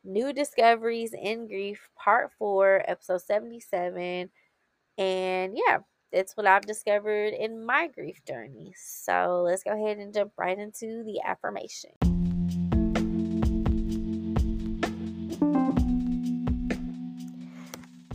New 0.09 0.33
Discoveries 0.33 1.13
in 1.13 1.47
Grief, 1.47 1.91
Part 1.95 2.33
4, 2.39 2.85
Episode 2.89 3.21
77. 3.21 4.31
And 4.97 5.55
yeah, 5.55 5.79
that's 6.11 6.35
what 6.35 6.47
I've 6.47 6.65
discovered 6.65 7.35
in 7.35 7.65
my 7.65 7.89
grief 7.89 8.25
journey. 8.27 8.73
So, 8.75 9.43
let's 9.45 9.63
go 9.63 9.73
ahead 9.73 9.99
and 9.99 10.15
jump 10.15 10.33
right 10.39 10.59
into 10.59 11.05
the 11.05 11.21
affirmation. 11.23 11.91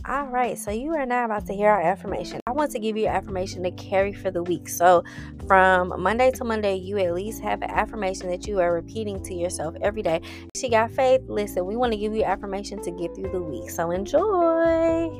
All 0.06 0.26
right, 0.26 0.58
so 0.58 0.72
you 0.72 0.90
are 0.96 1.06
now 1.06 1.26
about 1.26 1.46
to 1.46 1.54
hear 1.54 1.70
our 1.70 1.80
affirmation. 1.80 2.40
Want 2.54 2.70
to 2.70 2.78
give 2.78 2.96
you 2.96 3.08
affirmation 3.08 3.64
to 3.64 3.72
carry 3.72 4.12
for 4.12 4.30
the 4.30 4.40
week. 4.42 4.68
So, 4.68 5.02
from 5.48 6.00
Monday 6.00 6.30
to 6.30 6.44
Monday, 6.44 6.76
you 6.76 6.98
at 6.98 7.12
least 7.12 7.42
have 7.42 7.62
an 7.62 7.70
affirmation 7.70 8.28
that 8.28 8.46
you 8.46 8.60
are 8.60 8.72
repeating 8.72 9.20
to 9.24 9.34
yourself 9.34 9.74
every 9.82 10.02
day. 10.02 10.20
She 10.54 10.68
got 10.68 10.92
faith. 10.92 11.22
Listen, 11.26 11.66
we 11.66 11.74
want 11.74 11.92
to 11.92 11.98
give 11.98 12.14
you 12.14 12.22
affirmation 12.22 12.80
to 12.84 12.92
get 12.92 13.12
through 13.16 13.32
the 13.32 13.42
week. 13.42 13.70
So, 13.70 13.90
enjoy. 13.90 15.10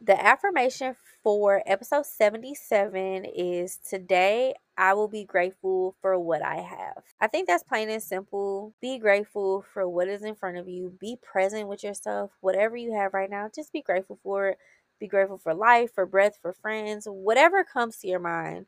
The 0.00 0.16
affirmation 0.18 0.96
for 1.22 1.62
episode 1.66 2.06
77 2.06 3.26
is 3.26 3.76
today 3.76 4.54
I 4.78 4.94
will 4.94 5.08
be 5.08 5.24
grateful 5.24 5.96
for 6.02 6.18
what 6.18 6.42
I 6.42 6.56
have. 6.56 7.04
I 7.20 7.28
think 7.28 7.48
that's 7.48 7.62
plain 7.62 7.90
and 7.90 8.02
simple. 8.02 8.74
Be 8.80 8.98
grateful 8.98 9.64
for 9.72 9.88
what 9.88 10.08
is 10.08 10.22
in 10.22 10.34
front 10.34 10.58
of 10.58 10.68
you. 10.68 10.94
Be 11.00 11.16
present 11.22 11.68
with 11.68 11.84
yourself. 11.84 12.32
Whatever 12.40 12.76
you 12.76 12.92
have 12.94 13.14
right 13.14 13.30
now, 13.30 13.50
just 13.54 13.72
be 13.72 13.82
grateful 13.82 14.18
for 14.22 14.48
it. 14.48 14.58
Be 15.00 15.08
grateful 15.08 15.38
for 15.38 15.54
life, 15.54 15.92
for 15.94 16.06
breath, 16.06 16.38
for 16.42 16.52
friends, 16.52 17.06
whatever 17.06 17.64
comes 17.64 17.98
to 17.98 18.08
your 18.08 18.20
mind. 18.20 18.66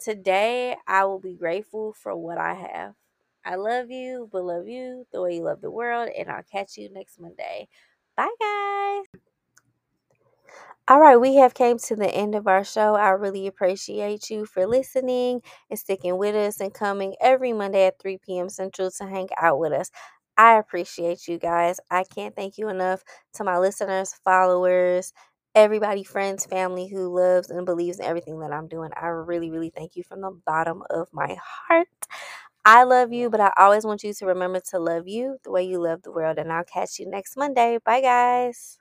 Today, 0.00 0.76
I 0.86 1.04
will 1.06 1.20
be 1.20 1.34
grateful 1.34 1.94
for 1.94 2.16
what 2.16 2.38
I 2.38 2.54
have. 2.54 2.94
I 3.44 3.56
love 3.56 3.90
you, 3.90 4.28
but 4.32 4.44
love 4.44 4.68
you 4.68 5.06
the 5.12 5.22
way 5.22 5.36
you 5.36 5.44
love 5.44 5.62
the 5.62 5.70
world, 5.70 6.10
and 6.18 6.30
I'll 6.30 6.42
catch 6.44 6.78
you 6.78 6.90
next 6.92 7.20
Monday. 7.20 7.68
Bye, 8.16 8.28
guys. 8.40 9.20
All 10.88 10.98
right, 11.00 11.16
we 11.16 11.36
have 11.36 11.54
came 11.54 11.78
to 11.78 11.94
the 11.96 12.10
end 12.12 12.34
of 12.34 12.46
our 12.48 12.64
show. 12.64 12.94
I 12.96 13.10
really 13.10 13.46
appreciate 13.46 14.28
you 14.28 14.44
for 14.44 14.66
listening 14.66 15.40
and 15.70 15.78
sticking 15.78 16.18
with 16.18 16.34
us 16.34 16.60
and 16.60 16.74
coming 16.74 17.14
every 17.20 17.52
Monday 17.52 17.86
at 17.86 18.00
3 18.00 18.38
p.m. 18.38 18.48
Central 18.48 18.90
to 18.92 19.06
hang 19.06 19.28
out 19.40 19.58
with 19.60 19.72
us. 19.72 19.90
I 20.36 20.58
appreciate 20.58 21.28
you 21.28 21.38
guys. 21.38 21.78
I 21.90 22.04
can't 22.04 22.34
thank 22.34 22.58
you 22.58 22.68
enough 22.68 23.02
to 23.34 23.44
my 23.44 23.58
listeners, 23.58 24.14
followers, 24.24 25.12
everybody, 25.54 26.02
friends, 26.02 26.44
family 26.46 26.88
who 26.88 27.14
loves 27.16 27.50
and 27.50 27.64
believes 27.66 28.00
in 28.00 28.04
everything 28.06 28.40
that 28.40 28.52
I'm 28.52 28.66
doing. 28.66 28.90
I 29.00 29.06
really, 29.06 29.50
really 29.50 29.70
thank 29.70 29.94
you 29.96 30.02
from 30.02 30.22
the 30.22 30.36
bottom 30.46 30.82
of 30.90 31.08
my 31.12 31.36
heart. 31.68 31.88
I 32.64 32.84
love 32.84 33.12
you, 33.12 33.30
but 33.30 33.40
I 33.40 33.52
always 33.58 33.84
want 33.84 34.02
you 34.04 34.14
to 34.14 34.26
remember 34.26 34.60
to 34.70 34.78
love 34.78 35.08
you 35.08 35.38
the 35.44 35.50
way 35.52 35.64
you 35.64 35.80
love 35.82 36.02
the 36.02 36.12
world. 36.12 36.38
And 36.38 36.52
I'll 36.52 36.64
catch 36.64 36.98
you 36.98 37.08
next 37.08 37.36
Monday. 37.36 37.78
Bye, 37.84 38.00
guys. 38.02 38.78